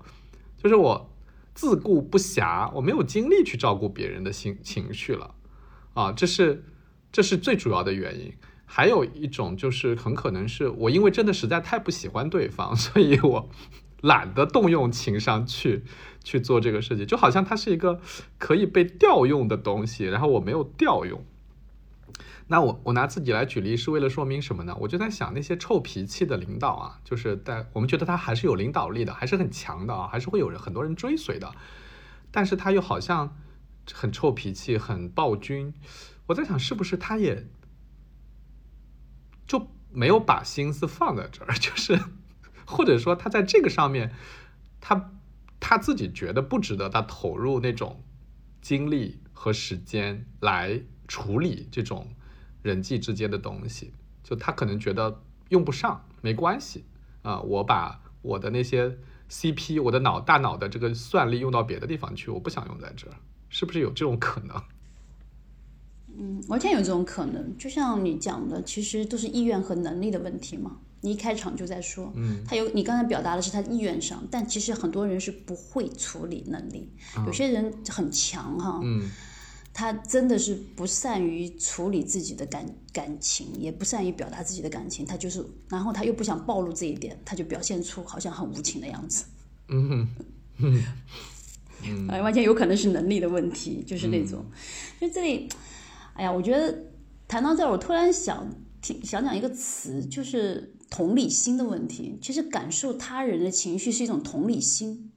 [0.58, 1.10] 就是我
[1.54, 5.34] 自顾不暇，我没有精力去照顾别人的心情绪了，
[5.94, 6.66] 啊，这是
[7.14, 8.34] 这是最主要的原因。
[8.70, 13.50] 还有一种就是很可能是我因为真的实在太不喜欢对方， 所以我
[14.02, 15.86] 懒得动用情商去
[16.24, 18.02] 去做这个事情，就好像它是一个
[18.38, 21.26] 可以被调用的东西，然后我没有调用。
[22.50, 24.76] 那我我拿自己来举例是为了说明什么呢？
[24.82, 31.52] 我就在想那些臭脾气的领导啊，就是在我们觉得他还是有领导力的，还是很强的啊，还是会有人很多人追随的，
[32.32, 33.36] 但是他又好像
[33.94, 35.74] 很臭脾气，很暴君。
[36.28, 37.48] 我在想是不是他也。
[39.48, 42.00] 就没有把心思放在这儿， 就是，
[42.66, 44.14] 或者说他在这个上面，
[44.82, 45.12] 他
[45.60, 48.04] 他自己觉得不值得他投入那种
[48.62, 52.14] 精力和时间来处理这种
[52.62, 53.94] 人际之间的东西，
[54.24, 56.86] 就他可能觉得用不上，没关系
[57.22, 58.98] 啊，我把我的那些
[59.30, 63.16] CP，我的脑大脑的这个算力用到别的地方去，我不想用在这儿，
[63.50, 64.62] 是不是有这种可能？
[66.18, 70.78] 嗯，完全有这种可能，就像你讲的，其实都是意愿和能力的问题嘛。
[71.02, 76.90] 你一开场就在说，嗯，他有你刚才表达的是他意愿上，但其实很多人是不会处理能力，
[77.26, 79.10] 有些人很强哈，嗯。
[79.80, 89.26] 他真的是不善于处理自己的感感情，也不善于表达自己的感情，他就是，然后他又不想暴露这一点，他就表现出好像很无情的样子。
[89.70, 90.10] 嗯
[90.58, 90.84] 嗯。
[91.84, 94.44] 嗯，完全有可能是能力的问题，就是那种，
[95.00, 95.48] 就这里，
[96.18, 96.86] 哎呀，我觉得
[97.28, 98.52] 谈到这儿，我突然想
[98.82, 102.18] 听想讲一个词，就是同理心的问题。
[102.20, 105.12] 其实感受他人的情绪是一种同理心。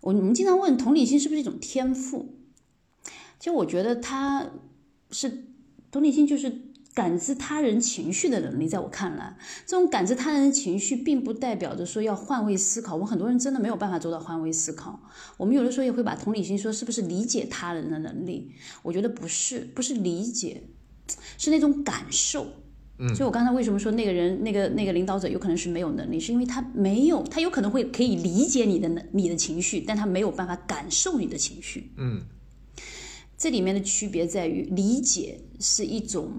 [0.00, 2.36] 我你们经常问同理心是不是一种天赋？
[3.40, 4.48] 其实我觉得他
[5.10, 5.44] 是
[5.90, 8.68] 同理心，就是感知他人情绪的能力。
[8.68, 9.36] 在我看来，
[9.66, 12.94] 这种感知他人的情绪，并不代表着说要换位思考。
[12.94, 15.00] 我们很多人真的没有办法做到换位思考。
[15.36, 18.52] 我们有的时候也会把同理心说是不是理解他人的能力？
[18.82, 20.62] 我觉得不是，不是理解，
[21.38, 22.46] 是那种感受。
[22.98, 31.90] 嗯所以我刚才为什么说那个人、那个那个领导者有可能是没有能力，是因为他没有，他有可能会可以理解你的能你的情绪，但他没有办法感受你的情绪。
[31.96, 32.22] 嗯
[33.42, 36.30] 这里面的区别在于，理解是一种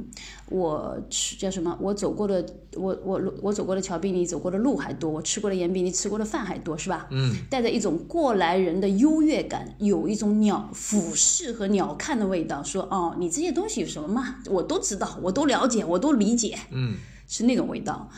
[0.50, 1.78] 我吃叫什么？
[1.82, 2.46] 我走过的
[2.78, 7.10] 我我我走过的桥比你走过的路还多，我吃过的盐比你吃过的饭还多，是吧？
[7.12, 14.36] 嗯，带着一种过来人的优越感，有一种鸟俯视和鸟瞰的味道，说哦，你这些东西有什么嘛？
[14.46, 16.96] 我都知道，我都了解，我都理解，嗯
[17.28, 18.10] 是那种味道。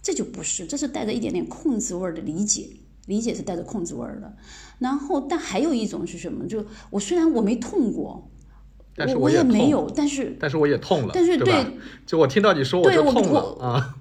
[0.00, 2.70] 这就不是，这是带着一点点控制味儿的理解，
[3.04, 4.34] 理解是带着控制味儿的。
[4.84, 6.46] 然后，但还有一种是什么？
[6.46, 8.30] 就我虽然我没痛过，
[8.94, 11.66] 但是我也没有，但是但是我也痛了，但是对对
[12.06, 13.96] 就我听到你说我就痛了我啊，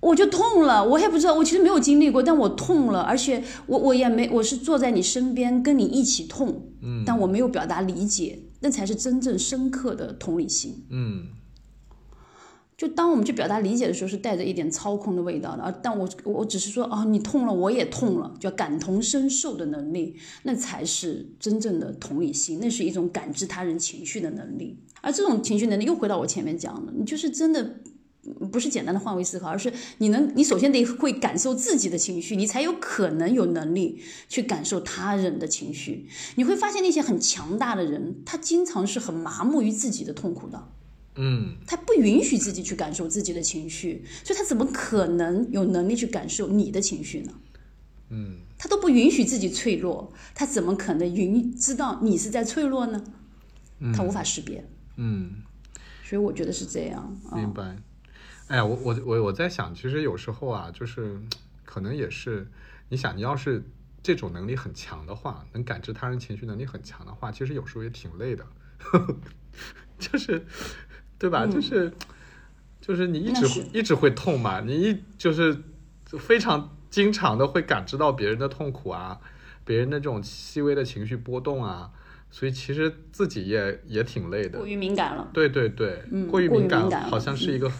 [0.00, 10.84] 我就痛了，我也不知道，我其实没有经历过，但我痛了，而且我我也没，我是坐在你身边跟你一起痛，嗯，但我没有表达理解，那才是真正深刻的同理心。
[10.90, 11.28] 嗯
[12.76, 24.78] 就当我们去表达理解的时候，是带着一点操控的味道的，而但我我只是说啊，你痛了，我也痛了，叫感同身受的能力，那才是真正的同理心，那是一种感知他人情绪的能力。
[25.00, 27.76] 而这种情绪能力，又回到我前面讲的，你就是真的
[28.52, 36.06] 不是简单的换位思考，而是你能，你首先得会感受自己的情绪，你才有可能有能力去感受他人的情绪。
[36.34, 40.72] 你会发现那些很强大的人，他经常是很麻木于自己的痛苦的。
[41.16, 47.32] 嗯他不允许自己去感受自己的情绪，所以他怎么可能有能力去感受你的情绪呢？
[48.08, 53.02] 嗯他都不允许自己脆弱，他怎么可能允知道你是在脆弱呢？
[53.94, 54.64] 他无法识别，
[54.96, 55.42] 嗯，
[56.04, 57.36] 所以我觉得是这样啊。
[57.36, 57.76] 明白。
[58.48, 61.20] 哎呀，我我我我在想，其实有时候啊，就是
[61.64, 62.46] 可能也是，
[62.88, 63.62] 你想，你要是
[64.02, 68.46] 这种能力很强的话，能感知他人情绪能力很强的话，其实有时候也挺累的，
[69.98, 70.46] 就是
[71.18, 71.46] 对吧？
[71.46, 71.92] 就是
[72.80, 75.56] 就是你一直会一直会痛嘛，你一就是
[76.18, 79.18] 非常经常的会感知到别人的痛苦啊，
[79.64, 81.90] 别人的这种细微的情绪波动啊，
[82.30, 84.66] 所以其实自己也也挺累的过。
[84.66, 87.70] 于敏感了，对对对，嗯过于敏感了好像是一个，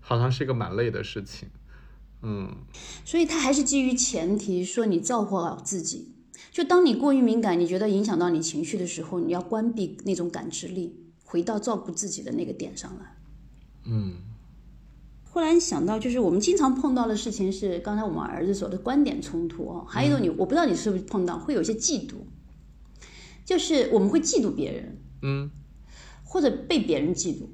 [0.00, 1.48] 好像是一个蛮累的事情。
[2.22, 2.52] 嗯
[3.04, 6.14] 所以他还是基于前提说你照顾好自己。
[6.50, 10.96] 就当你过于敏感，你觉得影响到你情绪的时候，你要关闭那种感知力，
[11.28, 13.16] 回到照顾自己的那个点上来。
[13.84, 14.14] 嗯。
[15.30, 22.14] 忽然想到，就是我们经常碰到的事情是，刚才我们儿子说的观点冲突哦，还有一种你，我不知道你是不是碰到，会有一些嫉妒，
[23.44, 25.50] 就是我们会嫉妒别人，嗯。
[26.24, 27.44] 或者被别人嫉妒，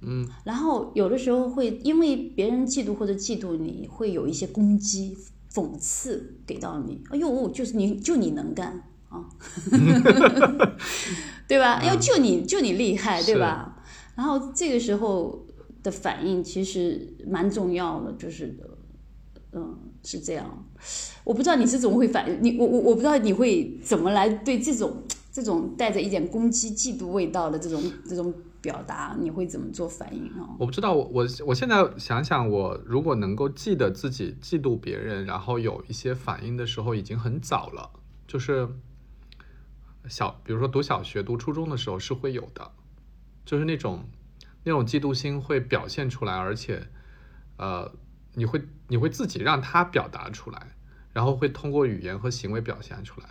[0.00, 0.28] 嗯。
[0.44, 5.16] 然后有的时候会因为别人嫉妒或者嫉妒你，会有一些攻击、
[5.52, 7.02] 讽刺给到你。
[7.10, 9.28] 哎呦，就是你就你能干啊，
[11.46, 11.82] 对吧？
[11.84, 13.76] 要就你就你厉害，对吧？
[14.16, 15.46] 然后这个时候
[15.82, 18.58] 的反应其实蛮重要的，就是
[19.52, 20.64] 嗯是这样。
[21.24, 30.56] 我不知道你是怎么会反你我我我不知道你会怎么来对这种这种带着一点攻击、嫉妒味道的这种这种表达，你会怎么做反应啊？
[30.58, 37.90] 我不知道，我我我现在想想，我如果能够记得自己嫉妒别人，然后有一些反应的时候，已经很早了。
[38.26, 38.66] 就是
[40.08, 42.72] 小，比如说读小学、读初中的时候是会有的，
[43.44, 44.08] 就是那种
[44.64, 46.88] 那种嫉妒心会表现出来，而且
[47.56, 47.92] 呃，
[48.34, 50.76] 你会你会自己让他表达出来，
[51.12, 53.28] 然后会通过语言和行为表现出来。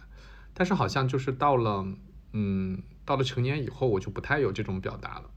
[0.53, 1.85] 但是好像就是到了
[2.33, 5.29] 嗯，到了成年以后，我就不太有这种表达了。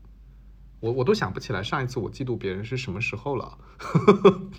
[0.80, 3.58] 我我都想不起来上一次我嫉妒别人是什么时候了。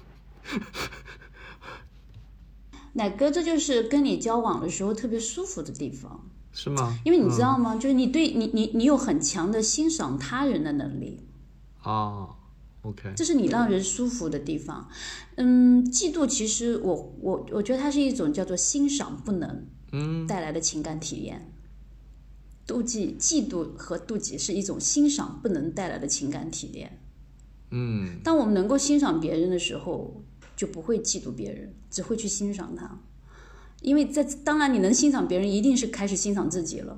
[2.93, 6.97] 奶哥，这就是跟你交往的时候特别舒服的地方，是吗？
[7.03, 7.75] 因为你知道吗？
[7.75, 11.19] 就是你对你你你有很强的欣赏他人的能力，
[11.83, 12.29] 啊
[12.83, 14.87] ，OK，这是你让人舒服的地方。
[15.35, 21.51] 嗯，嫉妒其实我我我觉得它是一种叫做欣赏不能嗯带来的情感体验。
[22.65, 26.99] 妒忌、嫉妒和妒忌是一种欣赏不能带来的情感体验。
[27.71, 30.23] 嗯当我们能够欣赏别人的时候，
[30.55, 32.97] 就不会嫉妒别人，只会去欣赏他。
[33.85, 36.97] 因为在当然，你能欣赏别人，一定是开始欣赏自己了，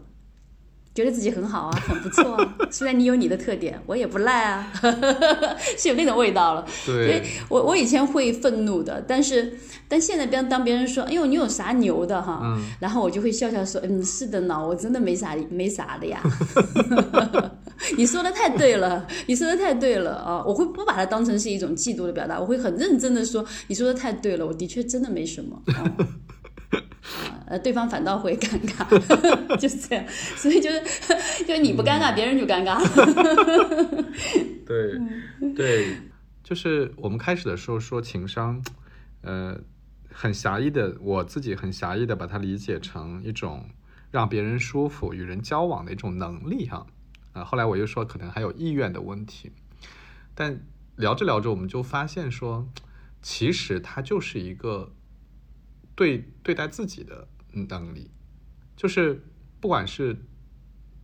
[0.96, 2.56] 觉得自己很好啊，很不错啊。
[2.72, 4.72] 虽然你有你的特点，我也不赖啊，
[5.78, 6.66] 是有那种味道了。
[6.86, 9.58] 对，我我以前会愤怒的，但是
[9.90, 16.22] 但现在当当别人说，哎呦你有啥牛的哈，嗯然后我就会笑笑说，嗯是的呢，我真的没啥没啥的呀。
[17.96, 20.44] 你说的太对了，你说的太对了啊！
[20.48, 25.62] 我会不把它当成是一种嫉妒的表达，我会很认真的说，你说的太对了，我的确真的没什么。
[27.48, 28.86] 呃，对方反倒会尴尬，
[29.58, 30.06] 就是这样，
[30.36, 30.84] 所以就是
[31.46, 32.78] 就是你不尴尬，别人就尴尬。
[34.66, 35.98] 对，对，
[36.44, 38.62] 就是我们开始的时候说情商，
[39.22, 39.58] 呃，
[40.12, 43.70] 很狭义的，我自己很狭义的把它理解成一种
[44.12, 46.86] 让别人舒服、与人交往的一种能力哈。
[47.32, 49.54] 啊、后来我又说可能还有意愿的问题，
[50.36, 50.60] 但
[50.98, 52.68] 聊着聊着我们就发现说，
[53.22, 54.92] 其实它就是一个
[55.98, 58.12] 对对待自己的能力，
[58.76, 59.20] 就是
[59.60, 60.16] 不管是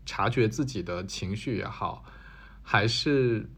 [0.06, 2.06] 察觉自己的情绪也好，
[2.62, 3.50] 还是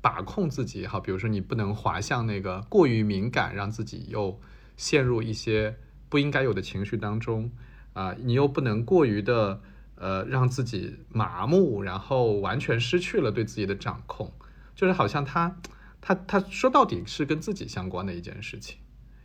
[0.00, 4.40] 把控自己也好，比如说你不能滑向那个过于敏感，让自己又
[4.78, 5.76] 陷入一些
[6.08, 7.52] 不应该有的情绪当中
[7.92, 9.60] 啊、你又不能过于的
[9.96, 14.32] 呃让自己麻木，然后完全失去了对自己的掌控，
[14.74, 15.60] 就是好像他
[16.00, 18.78] 他他说到底是跟自己相关的一件事情，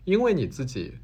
[0.04, 0.96] 因为你自己。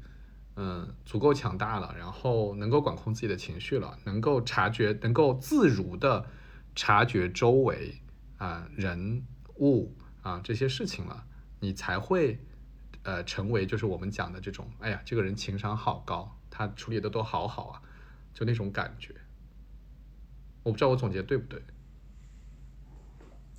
[0.62, 6.26] 嗯，足够强大了，然后能够管控自己的情绪了，能够察觉，能够自如的
[6.74, 7.94] 察觉周围
[8.36, 9.24] 啊、人
[9.56, 11.24] 物啊这些事情了，
[11.60, 12.38] 你才会
[13.04, 17.80] 呃成为就是我们讲的这种，哎呀，这个人情商好高，他处理的都好好啊，
[18.34, 19.14] 就那种感觉。
[20.62, 21.62] 我不知道我总结对不对。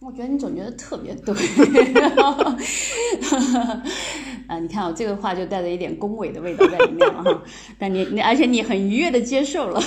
[0.02, 1.34] 我觉得你总结的特别对，
[2.20, 2.58] 啊，
[4.62, 7.44] 你看我、这个话就带着一点恭维的味道在里面了哈。
[7.80, 9.82] 但你你而且你很愉悦的接受了，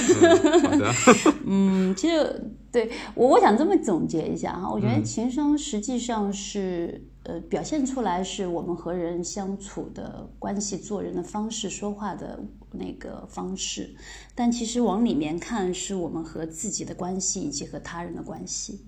[1.47, 13.95] 嗯、 其实对我我想这么总结一下哈，我觉得嗯情商实际上是呃表现出来是我们和人相处的关系、做人的方式、说话的那个方式，
[14.35, 18.87] 但其实往里面看是我们和自己的关系以及和他人的关系。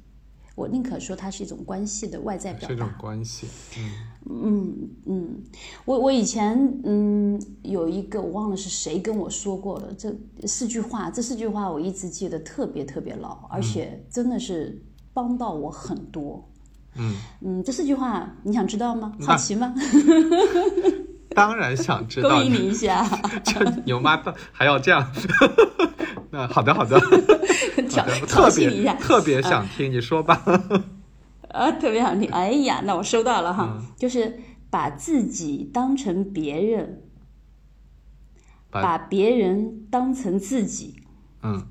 [0.56, 2.74] 我宁可说它是一种关系的外在表达。
[2.74, 2.88] 这种。
[2.98, 3.46] 关系。
[3.78, 3.92] 嗯
[4.28, 5.42] 嗯嗯，
[5.84, 10.12] 我我以前嗯有一个我忘了是谁跟我说过的这
[10.48, 14.82] 四句话，这四句话我一直记得特别特别牢，而且真的是
[15.14, 16.44] 帮到我很多。
[16.96, 19.12] 嗯，嗯，这四句话你想知道吗？
[19.20, 19.72] 好奇吗？
[21.36, 23.06] 当然想知 勾道引你一下，
[23.44, 25.06] 这牛妈的还要这样。
[26.30, 26.98] 那好的好的，
[27.88, 30.42] 挑好的挑特别衅一下，特别想听，你说吧。
[31.50, 32.28] 啊，特别想听。
[32.30, 34.38] 哎呀，那我收到了哈，嗯就是
[34.70, 37.02] 把自己当成别人，
[38.70, 41.02] 把把别人当成自己，
[41.42, 41.66] 嗯，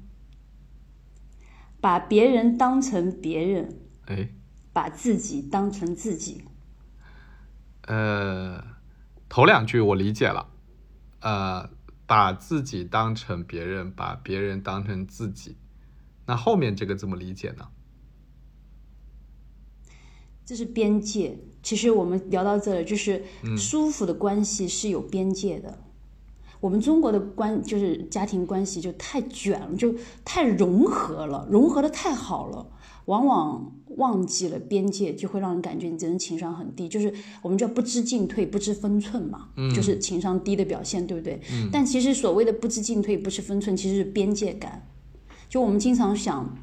[1.79, 3.77] 把别人当成别人，
[4.07, 4.29] 哎，
[4.73, 6.43] 把自己当成自己。
[7.87, 8.63] 呃，
[9.29, 10.47] 头两句我理解了，
[11.19, 11.69] 呃，
[12.07, 15.57] 把自己当成别人，把别人当成自己，
[16.27, 17.67] 那后面这个怎么理解呢？
[20.45, 21.39] 这是边界。
[21.63, 25.79] 其实我们聊到这儿，就是嗯舒服的关系是有边界的。
[26.59, 32.71] 我们中国的关就是家庭关系就太卷了，就太融合了，融合的太好了，
[33.05, 36.87] 往往忘记了边界，就会让人感觉你这人情商很低。
[36.87, 41.39] 就是我们叫不知进退、不知分寸嘛，就是情商低的表现，对不对？
[41.71, 44.87] 但其实所谓的不知进退、不知分寸，其实是边界感。
[45.49, 46.57] 就我们经常想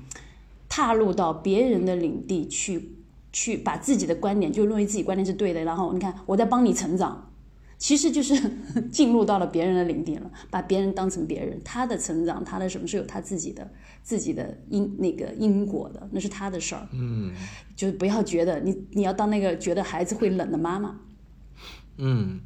[0.68, 2.94] 踏入到别人的领地去，
[3.32, 7.30] 去把自己的观点就认为自己观点是对的，然后你看我在帮你成长，
[7.78, 8.34] 其实就是
[8.90, 13.70] 进入到了别人的领地了，把别人当成别人，他的成长，他的什么是有他自己的
[14.02, 17.32] 自己的因那个因果的，那是他的事儿，嗯。
[17.74, 21.00] 就是不要觉得你你要当那个觉得孩子会冷的妈妈。
[21.96, 22.40] 嗯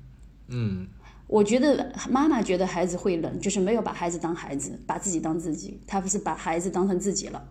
[0.48, 0.86] 嗯
[1.27, 7.48] 我觉得妈妈觉得孩子会冷，就是没有把孩子当孩子，把自己当自己，他不是把孩子当成自己了。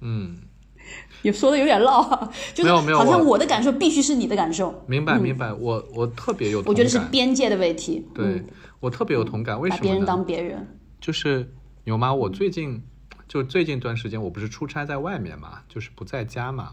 [0.00, 0.38] 嗯，
[1.22, 8.06] 也说的有点绕啊， 就是好像我我的感受必须是你的感受，明白明白，我我特别有同感，我觉得是边界的问题。
[8.14, 8.46] 对、嗯
[8.82, 10.04] 我特别有同感，为什么把别人？
[10.04, 10.66] 当别人，
[11.00, 11.54] 就是
[11.84, 12.82] 牛妈，我最近
[13.28, 16.72] 就最近一段时间，我不是出差在外面嘛，就是不在家嘛。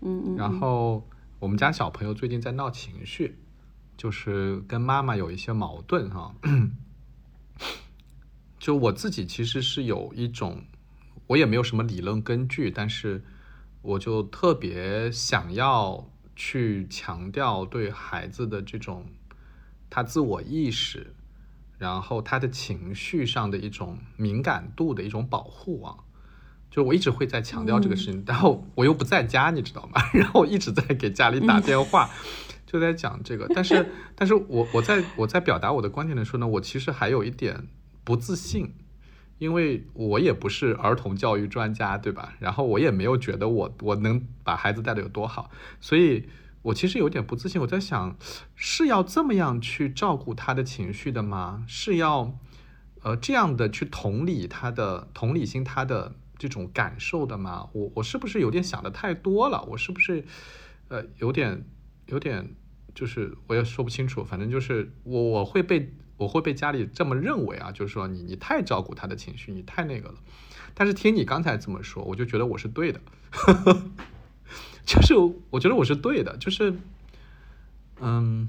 [0.00, 1.04] 嗯嗯，然后
[1.40, 3.36] 我们家小朋友最近在闹情绪，
[3.98, 6.34] 就是跟妈妈有一些矛盾哈。
[8.58, 10.64] 就我自己其实是有一种，
[11.26, 13.22] 我也没有什么理论根据，但是
[13.82, 19.06] 我就特别想要去强调对孩子的这种
[19.90, 21.14] 他自我意识，
[21.78, 25.96] 然后他的情绪上的一种敏感度的一种保护啊。
[26.70, 30.02] 就我一直会在强调这个事情，然后我又不在家，你知道吗？
[30.12, 32.10] 然后我一直在给家里打电话，
[32.68, 33.48] 就在讲这个。
[33.54, 33.84] 但是，
[34.14, 37.66] 但是我我在我在表达我的观点的时候呢，我其实还有一点
[38.04, 38.74] 不自信，
[39.38, 42.34] 因为我也不是儿童教育专家，对吧？
[42.38, 45.50] 然后我也没有觉得我我能把孩子带的有多好，
[45.80, 46.28] 所以
[46.60, 47.58] 我其实有点不自信。
[47.62, 48.16] 我在想，
[48.54, 51.64] 是要这么样去照顾他的情绪的吗？
[51.66, 52.38] 是要
[53.02, 56.14] 呃这样的去同理他的同理心他的。
[56.40, 57.68] 这种感受的吗？
[57.72, 59.60] 我我是不是有点想的太多了？
[59.70, 60.24] 我是不是
[60.86, 61.66] 呃有点
[62.08, 62.54] 有点
[62.94, 64.22] 就是我也说不清楚。
[64.22, 70.16] 反正就是我我会被我会被家里这么认为啊，就是说你你太照顾他的情绪，你太那个了。
[70.74, 73.00] 但是听你刚才这么说，我就觉得我是对的，
[74.84, 75.14] 就是
[75.50, 76.74] 我觉得我是对的，就是
[78.00, 78.48] 嗯，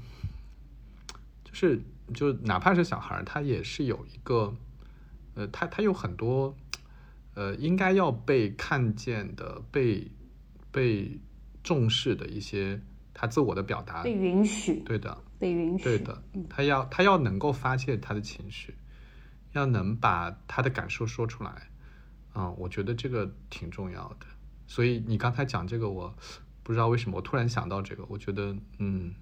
[1.44, 1.80] 就是
[2.12, 4.54] 就哪怕是小孩，他也是有一个
[5.34, 6.54] 呃，他他有很多。
[7.34, 10.10] 呃，应该要被看见的、被
[10.72, 11.20] 被
[11.62, 12.82] 重视的一些
[13.12, 18.74] 他自我的表达，被允许，对的，被允许，对的，他要他要能够发泄他的情绪，
[19.52, 21.70] 要能把他的感受说出来，
[22.32, 24.26] 啊，我觉得这个挺重要的。
[24.66, 26.14] 所以你刚才讲这个，我
[26.62, 29.14] 不知道为什么我突然想到这个，我觉得嗯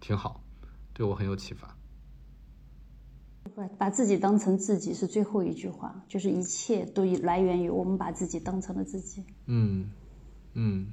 [0.00, 0.42] 挺好，
[0.92, 1.76] 对我很有启发。
[3.76, 9.24] 把自己当成自己是最后一句话，就是一切都来源于我们把自己当成了自己。
[9.46, 9.90] 嗯
[10.54, 10.86] 嗯，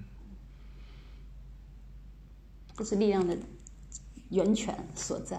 [2.79, 3.37] 这是力量的
[4.29, 5.37] 源泉所在，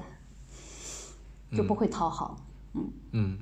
[1.57, 2.37] 就不会讨好。
[2.75, 3.39] 嗯嗯，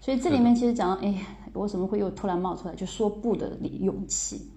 [0.00, 4.48] 所以这里面其实讲，哎，为什么会又突然冒出来，就说不的勇气。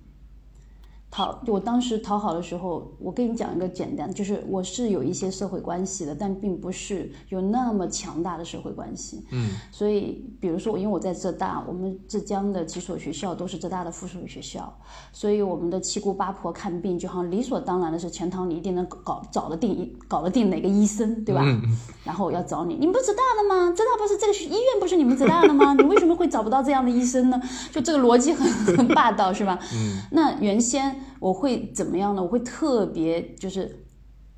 [1.13, 9.23] 讨我当时讨好的时候，我跟你讲一个简单，就是我是有一些社会关系的，但并不是有那么强大的社会关系。
[9.31, 14.75] 嗯，所以比如说，因为我在浙大，我们浙江的几所学校都是浙大的附属学校，
[15.11, 21.43] 所以我们的七姑八婆看病，就好像理所当然的是全堂你一定能搞找得定，搞得定哪个医生，对吧？
[21.45, 21.61] 嗯
[22.03, 23.71] 然后要找你，你们不是浙大的吗？
[23.71, 25.75] 浙大不是这个医院不是你们浙大的吗？
[25.75, 27.39] 你为什么会找不到这样的医生呢？
[27.71, 29.59] 就这个逻辑很很霸道，是吧？
[29.75, 31.02] 嗯，那原先。
[31.19, 32.21] 我会怎么样呢？
[32.21, 33.85] 我会特别就是，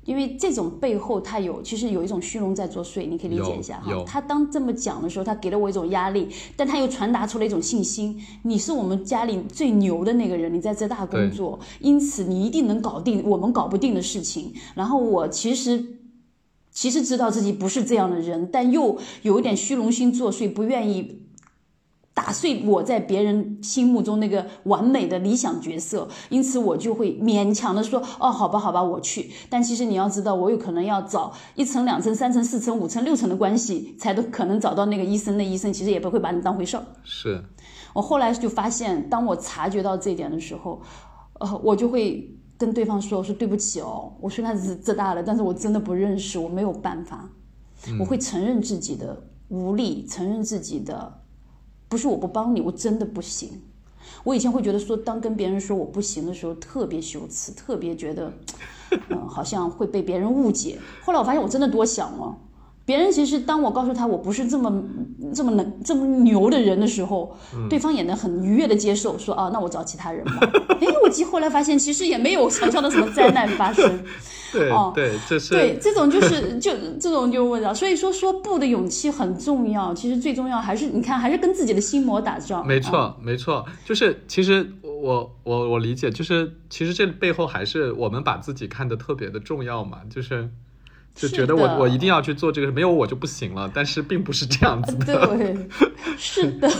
[0.04, 4.04] 因为这种背后他有其实有一种虚荣在作祟，你可以理解一下哈。
[4.06, 8.20] 他当这么讲的时候，他给了我一种压力，但他又传达出了一种信心。
[8.42, 14.54] 你是我们家里最牛的那个人，你在浙大工作，因此你一定能搞定我们搞不定的事情。
[14.74, 15.84] 然后我其实
[16.70, 21.25] 其实知道自己不是这样的人，但又有一点虚荣心作祟，不愿意。
[22.16, 29.30] 打碎我在别人心目中那个完美的理想角色，因此我就会勉强的说，哦，好吧，好吧，我去。
[29.50, 35.36] 但其实你要知道，我有可能要找一层、两层、三层、四层、五层、六层的关系，才都可能找到那个医生。
[35.36, 36.86] 那医生其实也不会把你当回事儿。
[37.04, 37.44] 是
[37.92, 40.80] 我后来就发现，当我察觉到这一点的时候，
[41.38, 47.28] 呃，我就会跟对方说，我说对不起哦，我虽然是浙大的，但是我真的不认识，我没有办法。
[48.00, 51.25] 我会承认自己的无力，承认自己的。
[51.88, 53.62] 不是我不帮你，我真的不行。
[54.24, 58.32] 我以前会觉得说，当跟别人说我不行的时候，特别羞耻，特别觉得，
[59.10, 60.78] 嗯，好像会被别人误解。
[61.04, 62.36] 后来我发现，我真的多想了。
[62.84, 64.84] 别人其实当我告诉他我不是这么
[65.34, 67.36] 这么能这么牛的人的时候，
[67.68, 70.38] 对方也能很愉悦的接受，说啊，那我找其他人吧。
[70.80, 74.04] 哎，我其实后来发现，其实也没有想象的什么灾难发生。
[74.58, 79.92] 对，对，这是对这种就是 就这种就问到，所以说说不的勇气很重要。
[79.94, 82.66] 其实最重要还是你看，还是跟自己的心魔打仗。
[82.66, 90.48] 没错，没错，就是其实我我我理解，就是其实这背后还是我们把自己看得特别的重要嘛，就是。
[91.16, 93.70] 就觉得我我一定要去做这个，没有我就不行了。
[93.74, 95.26] 但是并不是这样子的。
[95.36, 95.56] 对，
[96.18, 96.70] 是的。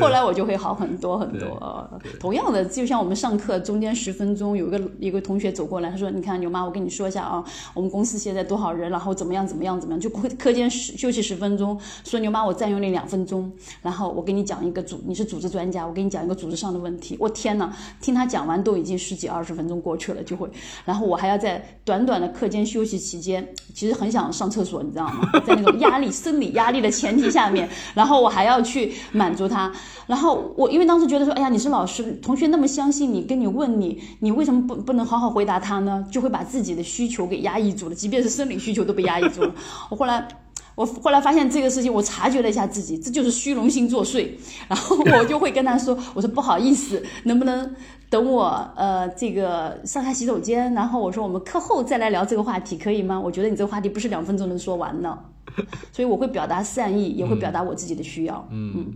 [0.00, 1.90] 后来我就会好很多很多。
[2.18, 7.44] 同样的，就像我们上课中间十分钟，有一个一个同学走过来，他说：“你看牛妈，我跟你说一下啊，
[7.74, 11.78] 我们公司现在多少人，然后怎么样怎么样怎么样，就课课间休息十分钟。
[12.04, 13.52] 说牛妈，我占用你两分钟，
[13.82, 17.18] 然后我给你讲一个组，你是组织专家，我给你讲一个组织上的问题。
[17.20, 20.48] 我天呐，听他讲完都已经十几二十分钟过去了，就会，
[20.86, 23.25] 然后我还要在短短的课间休息期间。
[23.26, 25.28] 间，其实很想上厕所，你知道吗？
[25.46, 29.72] 在那种压力、 生理压力的前提下面，然后我还要去满足他。
[30.06, 36.06] 然后我因为当时觉得说，哎呀，你是老师，同学那么相信你，跟你问你，你为什么不不能好好回答他呢？
[36.10, 39.52] 就会把自己的需求给压抑住了，即便是生理需求都被压抑住了。
[39.90, 40.28] 我后来。
[40.76, 44.28] 我后来发现这个事情，我察觉了一下自己，这就是虚荣心作祟。
[44.68, 47.74] 然后我就会跟他说：“我说不好意思，能不能
[48.10, 53.18] 等我呃这个上下洗手间，然后我说我们课后再来聊这个话题，可以吗？
[53.18, 55.18] 我觉得你这个话题不是两分钟能说完的。
[55.90, 58.46] 所以我会表达善意，也会表达我自己的需要。
[58.52, 58.92] 嗯，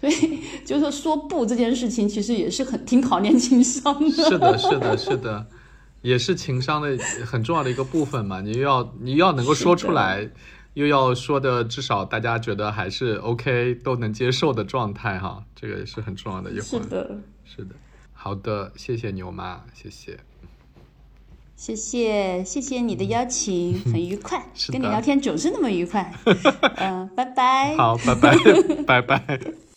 [0.00, 4.10] 所以就是说说不这件事情，其实也是很挺考验情商的。
[4.10, 5.46] 是的，是的，是的，
[6.02, 8.42] 也是情商的很重要的一个部分嘛。
[8.42, 10.28] 你要你要能够说出来。
[10.74, 16.64] 又要说的，至少大家觉得还是 OK，都能接受的状态哈，这个也是很重要的一环。
[16.64, 17.74] 是的，是的。
[18.12, 20.18] 好的，谢谢牛妈，谢谢，
[21.56, 26.14] 谢谢，谢谢你的邀请，很愉快， 跟你聊天总是那么愉快。
[26.76, 27.76] 嗯， 拜拜。
[27.76, 28.36] 好，拜拜，
[28.86, 29.71] 拜拜。